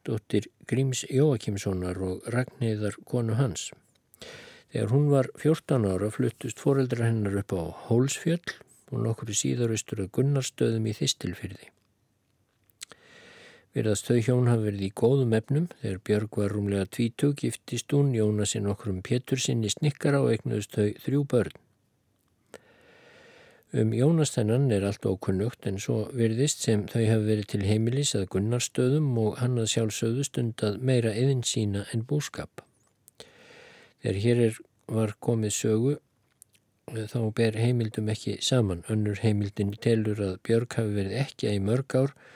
dóttir 0.07 0.47
Gríms 0.69 1.03
Jóakimssonar 1.11 1.99
og 2.07 2.29
Ragnhildar 2.31 2.95
konu 3.05 3.35
hans. 3.35 3.69
Þegar 4.71 4.93
hún 4.95 5.09
var 5.11 5.27
14 5.35 5.89
ára 5.91 6.07
fluttust 6.15 6.63
foreldra 6.63 7.09
hennar 7.09 7.35
upp 7.43 7.51
á 7.51 7.61
Hólsfjöll 7.89 8.55
og 8.91 9.03
nokkru 9.03 9.35
síðaristur 9.35 10.05
að 10.05 10.13
Gunnarstöðum 10.15 10.87
í 10.87 10.95
Þistilfyrði. 10.95 11.67
Verðast 13.71 14.09
þau 14.09 14.17
hjón 14.19 14.49
hafa 14.51 14.65
verið 14.65 14.81
í 14.83 14.93
góðum 14.99 15.33
efnum 15.37 15.67
þegar 15.79 15.99
Björg 16.07 16.37
var 16.41 16.49
rúmlega 16.51 16.87
tvítug, 16.91 17.37
giftist 17.39 17.93
hún, 17.95 18.09
Jónasinn 18.11 18.67
okkur 18.67 18.91
um 18.91 18.97
Pétur 18.99 19.39
sinni 19.39 19.69
snikkara 19.71 20.19
og 20.25 20.33
eignuðist 20.33 20.75
þau 20.75 20.89
þrjú 21.05 21.21
börn. 21.31 21.55
Um 23.71 23.93
Jónas 23.95 24.33
þennan 24.35 24.65
er 24.75 24.83
allt 24.83 25.07
ókunnugt 25.07 25.69
en 25.69 25.79
svo 25.79 26.01
verðist 26.11 26.65
sem 26.65 26.83
þau 26.91 26.99
hafa 26.99 27.23
verið 27.29 27.47
til 27.53 27.61
heimilis 27.69 28.11
að 28.19 28.27
gunnarstöðum 28.33 29.07
og 29.21 29.39
hann 29.39 29.55
að 29.63 29.71
sjálfsögðu 29.71 30.27
stundað 30.27 30.83
meira 30.91 31.15
eðin 31.15 31.45
sína 31.47 31.85
en 31.95 32.03
búskap. 32.09 32.65
Þegar 34.03 34.21
hér 34.25 34.43
er, 34.49 34.59
var 34.91 35.15
komið 35.23 35.55
sögu 35.55 35.95
þá 36.91 37.19
ber 37.39 37.55
heimildum 37.55 38.11
ekki 38.11 38.35
saman. 38.43 38.83
Önnur 38.91 39.23
heimildin 39.23 39.71
telur 39.79 40.19
að 40.19 40.37
Björg 40.43 40.75
hafi 40.75 40.95
verið 40.99 41.19
ekki 41.23 41.47
að 41.47 41.59
í 41.61 41.65
mörg 41.71 41.95
ár 41.95 42.11
og 42.11 42.29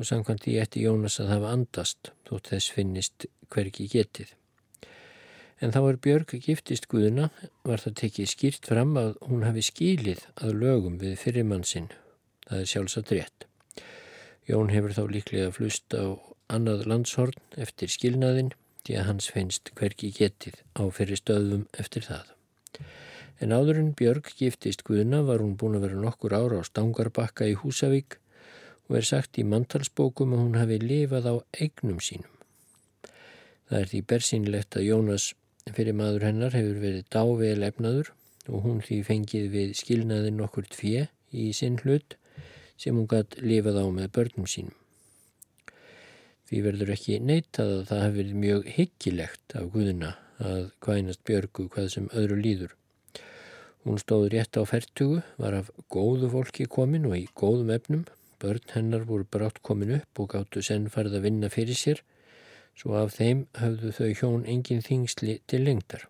samkvæmt 0.00 0.46
því 0.46 0.54
eftir 0.62 0.86
Jónas 0.86 1.18
að 1.22 1.34
hafa 1.34 1.50
andast 1.56 2.12
þótt 2.28 2.48
þess 2.52 2.72
finnist 2.76 3.26
hverki 3.52 3.88
getið. 3.92 4.32
En 5.62 5.70
þá 5.70 5.80
er 5.84 5.98
Björg 6.02 6.32
giftist 6.42 6.88
Guðuna 6.90 7.28
var 7.62 7.82
það 7.82 7.98
tekið 8.00 8.30
skýrt 8.32 8.66
fram 8.66 8.96
að 8.98 9.12
hún 9.28 9.44
hafi 9.46 9.62
skýlið 9.62 10.24
að 10.42 10.56
lögum 10.58 10.96
við 10.98 11.14
fyrirmann 11.20 11.62
sinn. 11.62 11.90
Það 12.48 12.64
er 12.64 12.70
sjálfsagt 12.72 13.12
rétt. 13.14 13.46
Jón 14.48 14.72
hefur 14.74 14.96
þá 14.96 15.04
líklega 15.06 15.52
flust 15.54 15.94
á 15.94 16.18
annað 16.50 16.88
landshorn 16.90 17.38
eftir 17.62 17.92
skilnaðin 17.92 18.50
því 18.82 18.96
að 18.98 19.08
hans 19.08 19.28
finnst 19.30 19.70
hverki 19.78 20.10
getið 20.16 20.58
á 20.74 20.82
fyrir 20.90 21.20
stöðum 21.20 21.68
eftir 21.78 22.08
það. 22.08 22.32
En 23.42 23.54
áður 23.54 23.78
en 23.78 23.94
Björg 23.98 24.32
giftist 24.38 24.82
Guðuna 24.86 25.22
var 25.26 25.42
hún 25.42 25.54
búin 25.58 25.78
að 25.78 25.86
vera 25.86 26.02
nokkur 26.02 26.34
ára 26.34 26.58
á 26.58 26.66
Stangarbakka 26.66 27.46
í 27.50 27.54
Húsavík 27.58 28.18
og 28.88 28.98
er 28.98 29.06
sagt 29.08 29.38
í 29.38 29.44
mantalsbókum 29.46 30.34
að 30.34 30.42
hún 30.44 30.58
hafi 30.60 30.78
lifað 30.82 31.28
á 31.30 31.34
eignum 31.58 32.00
sínum. 32.02 32.32
Það 33.68 33.78
er 33.78 33.92
því 33.92 34.00
bersýnilegt 34.12 34.76
að 34.76 34.88
Jónas 34.88 35.28
fyrir 35.70 35.96
maður 35.96 36.26
hennar 36.28 36.56
hefur 36.56 36.82
verið 36.82 37.06
dável 37.14 37.68
efnaður 37.68 38.12
og 38.50 38.66
hún 38.66 38.82
því 38.84 38.98
fengið 39.06 39.48
við 39.52 39.74
skilnaðin 39.78 40.42
okkur 40.44 40.66
tvið 40.74 41.08
í 41.32 41.48
sinn 41.56 41.78
hlut 41.84 42.16
sem 42.80 42.96
hún 42.98 43.08
gætt 43.10 43.38
lifað 43.40 43.78
á 43.80 43.86
með 43.94 44.12
börnum 44.16 44.48
sínum. 44.50 44.74
Því 46.50 46.60
verður 46.66 46.92
ekki 46.92 47.16
neitað 47.22 47.70
að 47.78 47.84
það 47.88 48.02
hefur 48.04 48.18
verið 48.18 48.40
mjög 48.42 48.66
hyggilegt 48.76 49.54
af 49.56 49.68
Guðina 49.72 50.10
að 50.42 50.64
kvænast 50.84 51.22
Björgu 51.28 51.68
hvað 51.72 51.92
sem 51.94 52.08
öðru 52.12 52.36
líður. 52.40 52.74
Hún 53.86 53.98
stóð 53.98 54.28
rétt 54.34 54.58
á 54.58 54.62
færtugu, 54.68 55.22
var 55.40 55.56
af 55.58 55.70
góðu 55.90 56.28
fólki 56.34 56.68
komin 56.70 57.08
og 57.08 57.16
í 57.18 57.24
góðum 57.38 57.72
efnum. 57.74 58.04
Börn 58.42 58.64
hennar 58.74 59.04
voru 59.08 59.26
brátt 59.36 59.60
komin 59.62 59.94
upp 59.98 60.22
og 60.22 60.32
gáttu 60.34 60.62
senn 60.66 60.88
farið 60.90 61.18
að 61.18 61.26
vinna 61.28 61.50
fyrir 61.52 61.78
sér, 61.78 62.02
svo 62.78 62.96
af 62.98 63.14
þeim 63.18 63.44
höfðu 63.60 63.92
þau 63.98 64.10
hjón 64.20 64.48
engin 64.54 64.82
þingsli 64.82 65.38
til 65.46 65.62
lengdar. 65.66 66.08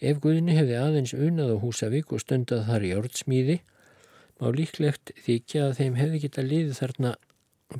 Ef 0.00 0.18
Guðni 0.24 0.56
hefði 0.56 0.80
aðeins 0.80 1.14
unað 1.16 1.54
á 1.54 1.62
Húsavík 1.62 2.12
og 2.12 2.24
stundað 2.24 2.66
þar 2.70 2.88
í 2.88 2.94
ordsmíði, 2.96 3.60
má 4.40 4.48
líklegt 4.56 5.14
þykja 5.26 5.68
að 5.68 5.76
þeim 5.82 6.00
hefði 6.00 6.24
geta 6.24 6.48
liðið 6.48 6.80
þarna 6.80 7.14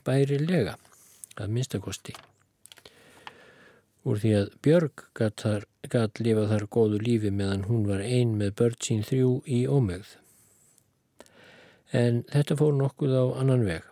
bærilega, 0.06 0.78
að 1.40 1.56
minnstakosti 1.56 2.14
úr 4.04 4.20
því 4.20 4.32
að 4.36 4.50
Björg 4.64 5.04
gatt 5.16 6.20
lifa 6.20 6.44
þar 6.50 6.66
góðu 6.76 7.00
lífi 7.00 7.32
meðan 7.32 7.64
hún 7.68 7.86
var 7.88 8.04
ein 8.04 8.36
með 8.40 8.54
börn 8.60 8.76
sín 8.84 9.04
þrjú 9.06 9.30
í 9.48 9.64
ómegð. 9.64 10.10
En 11.94 12.22
þetta 12.32 12.58
fór 12.58 12.74
nokkuð 12.76 13.14
á 13.14 13.24
annan 13.40 13.64
veg. 13.68 13.86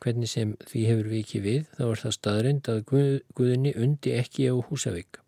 Hvernig 0.00 0.30
sem 0.32 0.54
því 0.68 0.84
hefur 0.88 1.10
vikið 1.12 1.44
við 1.46 1.60
þá 1.76 1.82
er 1.88 2.00
það 2.02 2.16
staðrind 2.16 2.70
að 2.72 2.80
Guð, 2.92 3.10
Guðinni 3.36 3.74
undi 3.76 4.14
ekki 4.16 4.48
á 4.52 4.54
Húsavík. 4.68 5.20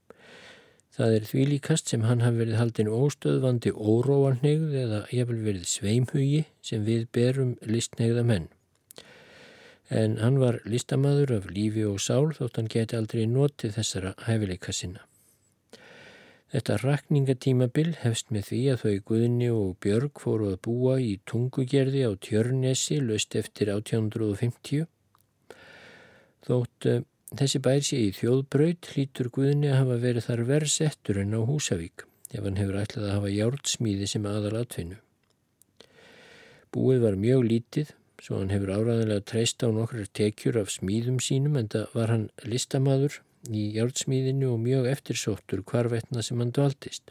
Það 0.93 1.19
er 1.19 1.29
því 1.29 1.45
líkast 1.49 1.93
sem 1.93 2.05
hann 2.05 2.25
hafi 2.25 2.43
verið 2.45 2.59
haldin 2.61 2.91
óstöðvandi 2.93 3.73
óróanhegð 3.73 4.75
eða 4.87 5.05
hefur 5.13 5.45
verið 5.47 5.69
sveimhugi 5.69 6.43
sem 6.61 6.85
við 6.85 7.07
berum 7.17 7.55
listnegða 7.65 8.27
menn 8.29 8.51
en 9.93 10.17
hann 10.25 10.39
var 10.41 10.61
listamæður 10.65 11.37
af 11.39 11.49
lífi 11.53 11.85
og 11.85 12.01
sál 12.01 12.33
þótt 12.37 12.59
hann 12.59 12.71
geti 12.75 12.97
aldrei 12.97 13.25
notið 13.29 13.75
þessara 13.77 14.15
hæfileika 14.27 14.73
sinna. 14.73 15.05
Þetta 16.53 16.75
rakningatímabil 16.83 17.95
hefst 18.03 18.29
með 18.35 18.51
því 18.51 18.59
að 18.73 18.83
þau 18.83 18.97
Guðni 19.09 19.47
og 19.55 19.69
Björg 19.81 20.21
fóru 20.21 20.51
að 20.53 20.59
búa 20.67 20.99
í 21.01 21.15
tungugerði 21.31 22.03
á 22.05 22.13
Tjörnesi 22.21 22.99
löst 23.01 23.37
eftir 23.41 23.71
1850. 23.73 24.85
Þótt 26.45 26.89
uh, 26.93 27.01
þessi 27.41 27.63
bær 27.65 27.81
sé 27.89 28.03
í 28.05 28.13
þjóðbraut 28.19 28.91
hlítur 28.93 29.33
Guðni 29.33 29.73
að 29.73 29.81
hafa 29.81 29.99
verið 30.05 30.29
þar 30.29 30.45
verðsettur 30.51 31.23
en 31.25 31.33
á 31.33 31.41
Húsavík 31.41 32.05
ef 32.33 32.45
hann 32.45 32.61
hefur 32.61 32.83
ætlað 32.83 33.09
að 33.09 33.17
hafa 33.17 33.33
hjártsmíði 33.33 34.13
sem 34.13 34.29
aðal 34.29 34.55
atvinnu. 34.61 35.01
Búið 36.73 37.05
var 37.07 37.21
mjög 37.21 37.49
lítið 37.49 37.97
svo 38.23 38.39
hann 38.43 38.53
hefur 38.53 38.77
áraðanlega 38.77 39.25
treyst 39.33 39.65
á 39.65 39.73
nokkrar 39.73 40.09
tekjur 40.21 40.61
af 40.61 40.71
smíðum 40.77 41.17
sínum 41.25 41.57
en 41.59 41.73
það 41.73 41.97
var 41.97 42.13
hann 42.13 42.29
listamaður 42.45 43.23
í 43.51 43.65
hjálpsmíðinu 43.75 44.53
og 44.55 44.63
mjög 44.63 44.87
eftirsóttur 44.93 45.65
hvarvetna 45.67 46.23
sem 46.23 46.39
hann 46.39 46.53
dvaldist. 46.55 47.11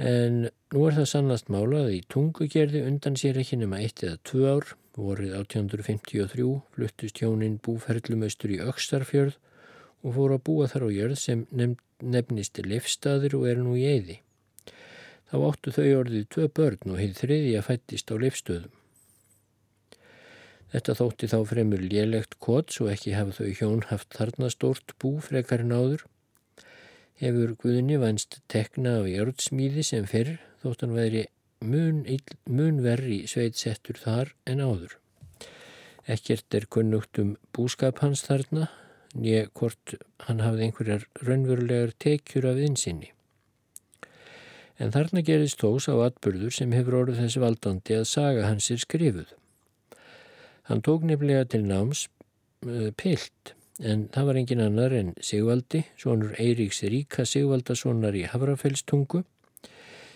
En 0.00 0.48
nú 0.72 0.84
er 0.88 0.96
það 0.96 1.08
sannast 1.10 1.50
málað 1.52 1.92
í 1.98 2.00
tungugerði 2.10 2.82
undan 2.88 3.18
sér 3.20 3.38
ekki 3.42 3.60
nema 3.60 3.82
eitt 3.84 4.02
eða 4.02 4.18
tvö 4.24 4.56
ár, 4.56 4.72
vorið 4.96 5.36
1853 5.36 6.48
fluttust 6.74 7.20
hjónin 7.20 7.60
búferðlumaustur 7.64 8.56
í 8.56 8.60
Ökstarfjörð 8.64 9.38
og 10.02 10.16
fóru 10.16 10.36
að 10.38 10.44
búa 10.48 10.68
þar 10.68 10.88
á 10.88 10.96
jörð 10.96 11.18
sem 11.20 11.46
nefnist 11.52 12.58
lefstaður 12.66 13.38
og 13.38 13.48
er 13.52 13.62
nú 13.62 13.76
í 13.78 13.86
eiði. 13.86 14.18
Þá 15.30 15.36
áttu 15.48 15.72
þau 15.72 15.90
orðið 16.02 16.28
tvö 16.34 16.48
börn 16.56 16.92
og 16.92 17.00
heið 17.00 17.18
þriði 17.20 17.52
að 17.56 17.68
fættist 17.70 18.10
á 18.12 18.16
lefstöðum. 18.20 18.72
Þetta 20.72 20.94
þótti 20.96 21.28
þá 21.28 21.38
fremur 21.50 21.82
lélegt 21.84 22.38
kott 22.40 22.72
svo 22.72 22.88
ekki 22.88 23.12
hafa 23.12 23.34
þau 23.36 23.50
hjón 23.58 23.82
haft 23.90 24.16
þarna 24.16 24.48
stórt 24.52 24.94
bú 25.02 25.18
frekar 25.20 25.60
en 25.66 25.74
áður. 25.76 26.06
Hefur 27.20 27.52
Guðni 27.60 27.98
vænst 28.00 28.40
tekna 28.52 28.96
af 29.02 29.10
jörgsmíði 29.10 29.84
sem 29.84 30.08
fyrr 30.08 30.38
þótt 30.62 30.86
hann 30.86 30.96
veri 30.96 31.26
mun, 31.60 32.02
mun 32.48 32.80
verri 32.82 33.22
sveitsettur 33.28 34.00
þar 34.00 34.32
en 34.48 34.64
áður. 34.64 34.96
Ekkert 36.10 36.56
er 36.56 36.66
kunnugt 36.66 37.20
um 37.20 37.36
búskap 37.54 38.00
hans 38.02 38.24
þarna, 38.26 38.70
nýja 39.14 39.44
hvort 39.52 39.94
hann 40.26 40.40
hafði 40.42 40.66
einhverjar 40.66 41.04
raunverulegar 41.20 41.92
tekjur 42.00 42.48
af 42.48 42.58
innsinni. 42.64 43.12
En 44.80 44.90
þarna 44.90 45.20
gerist 45.22 45.60
þós 45.60 45.86
á 45.92 45.94
atbyrður 46.08 46.56
sem 46.56 46.72
hefur 46.74 47.02
orðið 47.02 47.22
þessi 47.26 47.44
valdandi 47.44 48.00
að 48.00 48.08
saga 48.16 48.48
hans 48.48 48.72
er 48.72 48.80
skrifuð. 48.82 49.28
Hann 50.72 50.80
tók 50.80 51.02
nefnilega 51.04 51.44
til 51.52 51.66
náms 51.68 52.06
uh, 52.64 52.88
pilt 52.96 53.50
en 53.84 54.06
það 54.14 54.28
var 54.28 54.38
engin 54.40 54.62
annar 54.64 54.94
en 54.96 55.10
Sigvaldi, 55.20 55.82
svonur 56.00 56.32
Eiríks 56.40 56.80
Ríka 56.88 57.26
Sigvaldasonar 57.28 58.16
í 58.16 58.22
Havrafellstungu. 58.32 59.20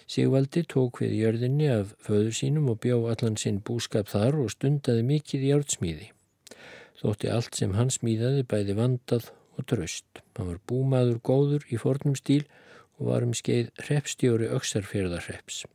Sigvaldi 0.09 0.63
tók 0.65 1.03
við 1.03 1.13
jörðinni 1.19 1.69
af 1.75 1.93
föður 2.09 2.33
sínum 2.41 2.73
og 2.73 2.81
bjá 2.81 2.97
allan 2.97 3.37
sinn 3.37 3.61
búskap 3.61 4.09
þar 4.09 4.41
og 4.47 4.55
stundaði 4.55 5.05
mikið 5.05 5.45
í 5.45 5.53
jártsmíði. 5.53 6.11
Þótti 7.03 7.35
allt 7.37 7.61
sem 7.61 7.77
hann 7.77 7.93
smíðaði 7.93 8.49
bæði 8.49 8.81
vandað 8.81 9.31
og 9.61 9.69
draust. 9.69 10.25
Hann 10.41 10.55
var 10.55 10.63
búmaður 10.65 11.21
góður 11.21 11.69
í 11.69 11.77
fornum 11.85 12.17
stíl 12.17 12.47
og 12.97 13.11
var 13.13 13.29
um 13.29 13.37
skeið 13.37 13.75
hreppstjóri 13.91 14.49
auksarferðarhepps. 14.57 15.67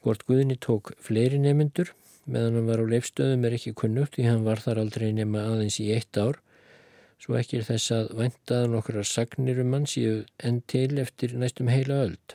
Gort 0.00 0.24
Guðni 0.24 0.56
tók 0.56 0.96
fleiri 0.96 1.36
nemyndur 1.44 1.92
meðan 2.30 2.60
hann 2.60 2.70
var 2.70 2.82
á 2.82 2.86
leifstöðum 2.86 3.44
er 3.46 3.56
ekki 3.56 3.74
kunnugt 3.78 4.16
því 4.16 4.28
hann 4.28 4.46
var 4.46 4.62
þar 4.62 4.84
aldrei 4.84 5.10
nema 5.16 5.42
aðeins 5.48 5.80
í 5.82 5.90
eitt 5.94 6.18
ár 6.18 6.38
svo 7.22 7.36
ekki 7.38 7.60
er 7.60 7.66
þess 7.68 7.94
að 7.94 8.12
væntaðan 8.18 8.78
okkar 8.78 9.04
sagnir 9.06 9.60
um 9.62 9.74
hann 9.76 9.86
síðu 9.90 10.22
enn 10.42 10.58
til 10.70 10.98
eftir 11.02 11.36
næstum 11.38 11.70
heila 11.70 12.00
öld. 12.08 12.34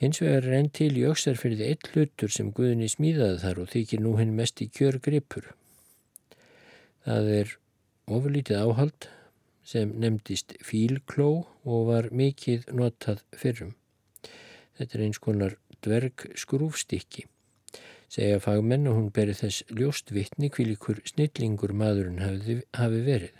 Hins 0.00 0.18
vegar 0.22 0.48
er 0.48 0.56
enn 0.58 0.70
til 0.74 0.90
í 0.98 1.04
auksarferði 1.06 1.68
eitt 1.70 1.90
hlutur 1.92 2.32
sem 2.32 2.50
Guðinni 2.56 2.88
smíðaði 2.90 3.38
þar 3.44 3.62
og 3.62 3.72
þykir 3.74 4.02
nú 4.02 4.16
henn 4.18 4.34
mest 4.38 4.62
í 4.64 4.66
kjör 4.72 4.98
gripur. 5.04 5.50
Það 7.06 7.32
er 7.36 7.56
ofurlítið 8.10 8.62
áhald 8.64 9.10
sem 9.70 9.92
nefndist 10.02 10.56
fílkló 10.66 11.30
og 11.62 11.90
var 11.92 12.08
mikið 12.10 12.70
notað 12.74 13.22
fyrrum. 13.36 13.76
Þetta 14.78 14.96
er 14.96 15.04
eins 15.06 15.22
konar 15.22 15.58
dverg 15.84 16.26
skrúfstykki 16.40 17.28
segja 18.10 18.40
fagmenn 18.42 18.88
og 18.90 18.96
hún 18.98 19.12
beri 19.14 19.36
þess 19.38 19.62
ljóst 19.70 20.10
vittni 20.14 20.50
kvílikur 20.50 20.98
snillingur 21.06 21.72
maðurinn 21.76 22.22
hafi, 22.24 22.60
verið. 23.06 23.36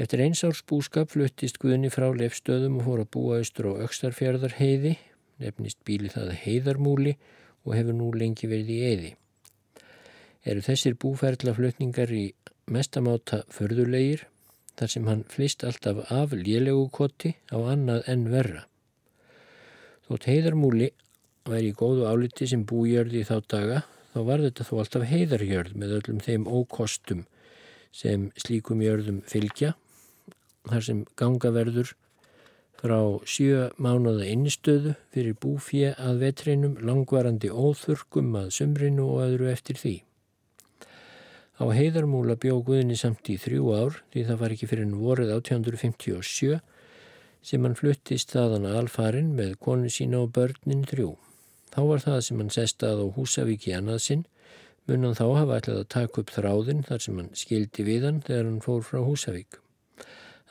Eftir 0.00 0.22
eins 0.24 0.40
árs 0.46 0.62
búskap 0.64 1.12
fluttist 1.12 1.60
Guðni 1.60 1.90
frá 1.92 2.08
lefstöðum 2.16 2.78
og 2.80 2.86
fór 2.86 3.02
að 3.04 3.10
búa 3.12 3.40
austur 3.42 3.68
á 3.76 3.84
Ökstarfjörðar 3.84 4.56
heiði, 4.56 4.94
nefnist 5.36 5.82
bíli 5.84 6.08
það 6.12 6.32
heiðarmúli 6.46 7.18
og 7.66 7.76
hefur 7.76 7.98
nú 7.98 8.08
lengi 8.16 8.48
verið 8.48 8.72
í 8.72 8.80
eiði. 8.88 9.12
Eru 10.48 10.64
þessir 10.64 10.96
búferðlaflutningar 10.98 12.10
í 12.16 12.24
mestamáta 12.72 13.42
förðulegir 13.52 14.24
þar 14.80 14.92
sem 14.94 15.06
hann 15.10 15.26
flist 15.28 15.62
alltaf 15.68 16.06
af 16.10 16.32
lélegu 16.32 16.88
koti 16.90 17.36
á 17.52 17.60
annað 17.60 18.08
en 18.08 18.24
verra. 18.32 18.64
Þótt 20.08 20.26
heiðarmúli 20.30 20.88
væri 21.48 21.72
í 21.72 21.76
góðu 21.76 22.06
áliti 22.08 22.48
sem 22.50 22.64
bújörði 22.68 23.22
í 23.22 23.28
þá 23.28 23.36
daga 23.50 23.82
þá 24.12 24.18
var 24.28 24.44
þetta 24.44 24.66
þó 24.68 24.74
alltaf 24.82 25.08
heiðarjörð 25.08 25.78
með 25.78 25.96
öllum 25.98 26.20
þeim 26.22 26.46
ókostum 26.46 27.24
sem 27.92 28.30
slíkum 28.40 28.82
jörðum 28.84 29.20
fylgja 29.28 29.74
þar 30.68 30.86
sem 30.86 31.02
gangaverður 31.18 31.92
frá 32.82 32.98
sjö 33.28 33.68
mánuða 33.78 34.26
innstöðu 34.26 34.96
fyrir 35.14 35.36
búfje 35.38 35.92
að 36.02 36.24
vetrinum 36.24 36.78
langvarandi 36.82 37.50
óþurkum 37.50 38.32
að 38.40 38.48
sumrinu 38.56 39.06
og 39.06 39.22
öðru 39.28 39.50
eftir 39.52 39.78
því. 39.78 39.94
Á 41.62 41.64
heiðarmúla 41.70 42.34
bjóð 42.42 42.64
Guðni 42.66 42.96
samt 42.98 43.28
í 43.30 43.36
þrjú 43.38 43.74
ár 43.76 44.00
því 44.10 44.24
það 44.30 44.40
var 44.40 44.54
ekki 44.54 44.70
fyrir 44.70 44.88
en 44.88 44.96
vorið 44.98 45.34
1857 45.36 46.58
sem 47.42 47.62
hann 47.62 47.78
fluttist 47.78 48.34
þaðan 48.34 48.66
alfarin 48.72 49.30
með 49.38 49.54
konu 49.62 49.90
sína 49.90 50.24
og 50.24 50.32
börnin 50.34 50.82
þrjú. 50.90 51.12
Þá 51.72 51.80
var 51.88 52.04
það 52.04 52.20
sem 52.26 52.40
hann 52.42 52.52
sestað 52.52 53.00
á 53.00 53.06
Húsavík 53.16 53.66
í 53.70 53.74
annað 53.76 54.00
sinn, 54.04 54.24
munnan 54.88 55.16
þá 55.16 55.24
hafa 55.38 55.58
ætlað 55.62 55.80
að 55.80 55.90
taka 55.94 56.20
upp 56.22 56.32
þráðin 56.34 56.82
þar 56.88 57.04
sem 57.04 57.20
hann 57.20 57.30
skildi 57.38 57.86
við 57.86 58.06
hann 58.08 58.20
þegar 58.26 58.48
hann 58.50 58.60
fór 58.64 58.84
frá 58.84 59.00
Húsavík. 59.06 59.56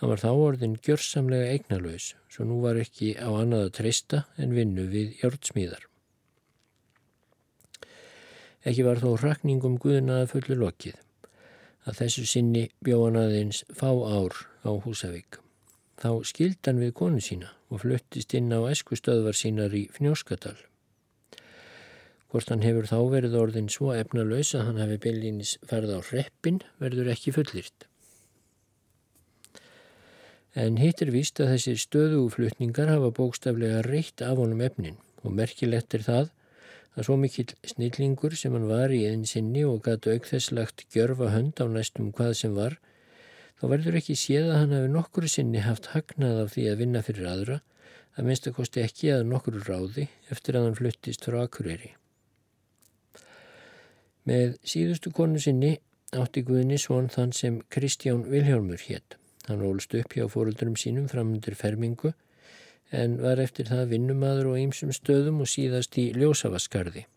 Hann 0.01 0.09
var 0.09 0.23
þá 0.23 0.31
orðin 0.33 0.79
gjörsamlega 0.81 1.51
eignalös, 1.53 2.15
svo 2.25 2.47
nú 2.49 2.57
var 2.63 2.79
ekki 2.81 3.13
á 3.21 3.29
annað 3.29 3.67
að 3.67 3.75
treysta 3.77 4.23
en 4.41 4.55
vinnu 4.57 4.87
við 4.89 5.11
hjörtsmíðar. 5.19 5.85
Ekki 8.65 8.85
var 8.85 9.01
þó 9.01 9.13
rakningum 9.21 9.77
Guðnaða 9.81 10.25
fullu 10.33 10.57
lokið, 10.57 10.97
að 11.85 12.01
þessu 12.01 12.25
sinni 12.29 12.65
bjóðan 12.81 13.21
aðeins 13.21 13.61
fá 13.77 13.89
ár 13.89 14.41
á 14.65 14.73
Húsavík. 14.73 15.37
Þá 16.01 16.25
skildan 16.25 16.81
við 16.81 16.95
konu 16.97 17.21
sína 17.21 17.53
og 17.69 17.85
fluttist 17.85 18.33
inn 18.33 18.49
á 18.49 18.65
eskustöðvar 18.73 19.37
sínar 19.37 19.73
í 19.77 19.85
Fnjóskadal. 19.93 20.57
Hvort 22.31 22.47
hann 22.47 22.63
hefur 22.63 22.87
þá 22.87 22.99
verið 23.11 23.33
orðin 23.35 23.71
svo 23.71 23.91
efnalös 23.91 24.53
að 24.55 24.69
hann 24.69 24.77
hefði 24.79 24.99
byllinis 25.05 25.57
ferð 25.67 25.95
á 25.95 25.99
hreppin 25.99 26.61
verður 26.79 27.11
ekki 27.11 27.33
fullýrt. 27.35 27.87
En 30.55 30.79
hitt 30.79 31.03
er 31.03 31.11
víst 31.11 31.39
að 31.43 31.53
þessir 31.53 31.79
stöðuguflutningar 31.79 32.89
hafa 32.91 33.11
bókstaflega 33.15 33.83
reitt 33.87 34.23
af 34.23 34.39
honum 34.39 34.63
efnin 34.63 34.97
og 35.23 35.35
merkilegt 35.35 35.95
er 35.95 36.07
það 36.07 36.31
að 36.95 37.07
svo 37.07 37.15
mikill 37.19 37.53
snillingur 37.67 38.35
sem 38.39 38.55
hann 38.55 38.67
var 38.71 38.91
í 38.95 39.05
einsinni 39.07 39.63
og 39.67 39.83
gætu 39.85 40.15
aukþesslagt 40.15 40.87
gjörfa 40.91 41.31
hönd 41.35 41.61
á 41.63 41.65
næstum 41.71 42.11
hvað 42.15 42.33
sem 42.41 42.57
var, 42.57 42.75
þá 43.59 43.65
verður 43.75 43.99
ekki 44.01 44.17
séð 44.19 44.51
að 44.51 44.59
hann 44.59 44.75
hafi 44.75 44.91
nokkru 44.97 45.31
sinni 45.31 45.63
haft 45.63 45.91
hagnað 45.93 46.43
af 46.43 46.53
því 46.55 46.67
að 46.71 46.83
vinna 46.83 47.05
fyrir 47.05 47.31
aðra, 47.31 47.61
að 48.19 48.27
minnst 48.27 48.51
að 48.51 48.57
kosti 48.59 48.83
ekki 48.83 49.15
að 49.15 49.27
nokkru 49.31 49.63
ráði 49.63 50.09
eftir 50.33 50.59
að 50.59 50.67
hann 50.67 50.79
fluttist 50.79 51.27
frá 51.27 51.43
Akureyri. 51.45 51.95
Með 54.29 54.57
síðustu 54.67 55.09
konu 55.15 55.39
sinni 55.41 55.77
átti 56.13 56.43
Guðni 56.45 56.77
svon 56.81 57.07
þann 57.09 57.31
sem 57.33 57.61
Kristján 57.73 58.25
Vilhjálmur 58.29 58.81
hétt. 58.85 59.17
Hann 59.47 59.63
ólst 59.65 59.95
upp 59.97 60.13
hjá 60.13 60.27
fóröldurum 60.29 60.75
sínum 60.77 61.07
framundir 61.09 61.55
fermingu 61.57 62.13
en 62.91 63.15
var 63.23 63.39
eftir 63.41 63.69
það 63.71 63.95
vinnumadur 63.95 64.51
og 64.51 64.59
ýmsum 64.59 64.91
stöðum 64.93 65.41
og 65.41 65.49
síðast 65.49 65.97
í 65.97 66.11
Ljósavaskarði. 66.13 67.07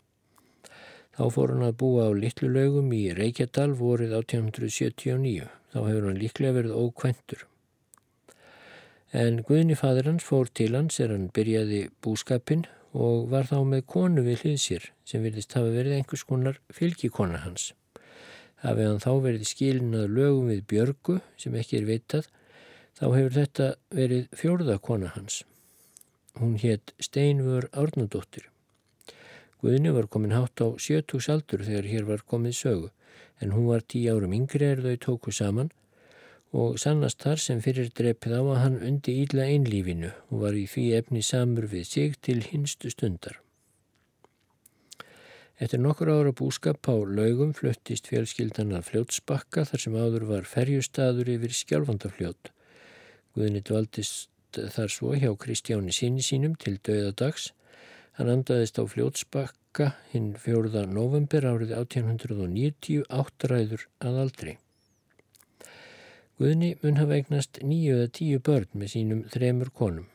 Þá 1.15 1.25
fór 1.31 1.53
hann 1.53 1.67
að 1.67 1.77
búa 1.79 2.07
á 2.09 2.11
litlu 2.15 2.49
lögum 2.51 2.89
í 2.95 3.03
Reykjadal 3.15 3.75
vorið 3.79 4.15
1879. 4.17 5.45
Þá 5.71 5.77
hefur 5.83 6.07
hann 6.09 6.19
líklega 6.19 6.57
verið 6.57 6.79
ókventur. 6.79 7.45
En 9.15 9.43
Guðni 9.47 9.77
fadur 9.79 10.09
hans 10.09 10.25
fór 10.27 10.49
til 10.51 10.73
hans 10.75 10.99
er 10.99 11.13
hann 11.13 11.29
byrjaði 11.35 11.85
búskapin 12.03 12.65
og 12.95 13.27
var 13.31 13.49
þá 13.49 13.57
með 13.67 13.81
konu 13.91 14.23
við 14.23 14.45
hlið 14.45 14.59
sér 14.63 14.87
sem 15.07 15.23
virðist 15.25 15.55
hafa 15.57 15.73
verið 15.73 15.97
einhvers 15.97 16.23
konar 16.27 16.61
fylgikona 16.71 17.41
hans. 17.43 17.73
Hafið 18.63 18.89
hann 18.89 19.03
þá 19.03 19.11
verið 19.25 19.47
skilin 19.49 19.97
að 19.99 20.15
lögum 20.15 20.49
við 20.53 20.63
Björgu 20.71 21.19
sem 21.41 21.55
ekki 21.59 21.81
er 21.81 21.87
vitað, 21.89 22.29
þá 22.95 23.05
hefur 23.11 23.35
þetta 23.35 23.69
verið 23.99 24.27
fjórða 24.39 24.77
kona 24.79 25.11
hans. 25.13 25.43
Hún 26.39 26.55
hétt 26.61 26.95
Steinvör 27.03 27.67
Árnadóttir. 27.75 28.47
Guðni 29.59 29.91
var 29.91 30.07
komin 30.11 30.35
hátt 30.35 30.61
á 30.63 30.67
sjötús 30.79 31.27
aldur 31.31 31.65
þegar 31.67 31.91
hér 31.91 32.07
var 32.07 32.23
komið 32.27 32.57
sögu 32.59 32.89
en 33.43 33.51
hún 33.51 33.67
var 33.67 33.83
tí 33.83 34.05
árum 34.07 34.33
yngri 34.35 34.67
er 34.71 34.83
þau 34.83 34.95
tóku 35.05 35.33
saman 35.35 35.71
og 36.55 36.77
sannast 36.79 37.23
þar 37.25 37.41
sem 37.43 37.61
fyrir 37.63 37.89
dreppið 37.97 38.37
á 38.39 38.41
að 38.41 38.61
hann 38.61 38.77
undi 38.89 39.17
íla 39.25 39.47
einlífinu 39.51 40.11
og 40.29 40.43
var 40.45 40.55
í 40.55 40.63
því 40.71 40.85
efni 40.99 41.23
samur 41.25 41.67
við 41.71 41.89
sig 41.89 42.15
til 42.23 42.37
hinstu 42.45 42.91
stundar. 42.93 43.41
Eftir 45.59 45.79
nokkur 45.79 46.11
ára 46.11 46.31
búskap 46.35 46.87
á 46.91 46.95
laugum 46.95 47.53
fluttist 47.55 48.07
fjölskyldan 48.11 48.73
að 48.75 48.89
fljótsbakka 48.89 49.63
þar 49.69 49.83
sem 49.83 49.95
áður 49.95 50.27
var 50.31 50.47
ferjustadur 50.51 51.31
yfir 51.31 51.55
skjálfandafljót. 51.55 52.51
Guðni 53.35 53.63
dvaldist 53.63 54.59
þar 54.75 54.91
svo 54.91 55.13
hjá 55.15 55.31
Kristjáni 55.39 55.95
síni 55.95 56.23
sínum 56.23 56.55
til 56.59 56.75
döðadags. 56.83 57.53
Hann 58.19 58.31
andaðist 58.31 58.79
á 58.79 58.83
fljótsbakka 58.83 59.93
hinn 60.11 60.35
fjóruða 60.39 60.85
november 60.87 61.47
árið 61.47 61.75
1890 61.79 63.07
áttræður 63.11 63.87
að 64.03 64.21
aldrei. 64.25 64.55
Guðni 66.35 66.73
mun 66.81 66.97
hafa 66.99 67.15
eignast 67.15 67.61
nýju 67.63 67.93
eða 67.95 68.11
tíu 68.17 68.41
börn 68.43 68.67
með 68.75 68.89
sínum 68.91 69.19
þremur 69.31 69.69
konum. 69.71 70.07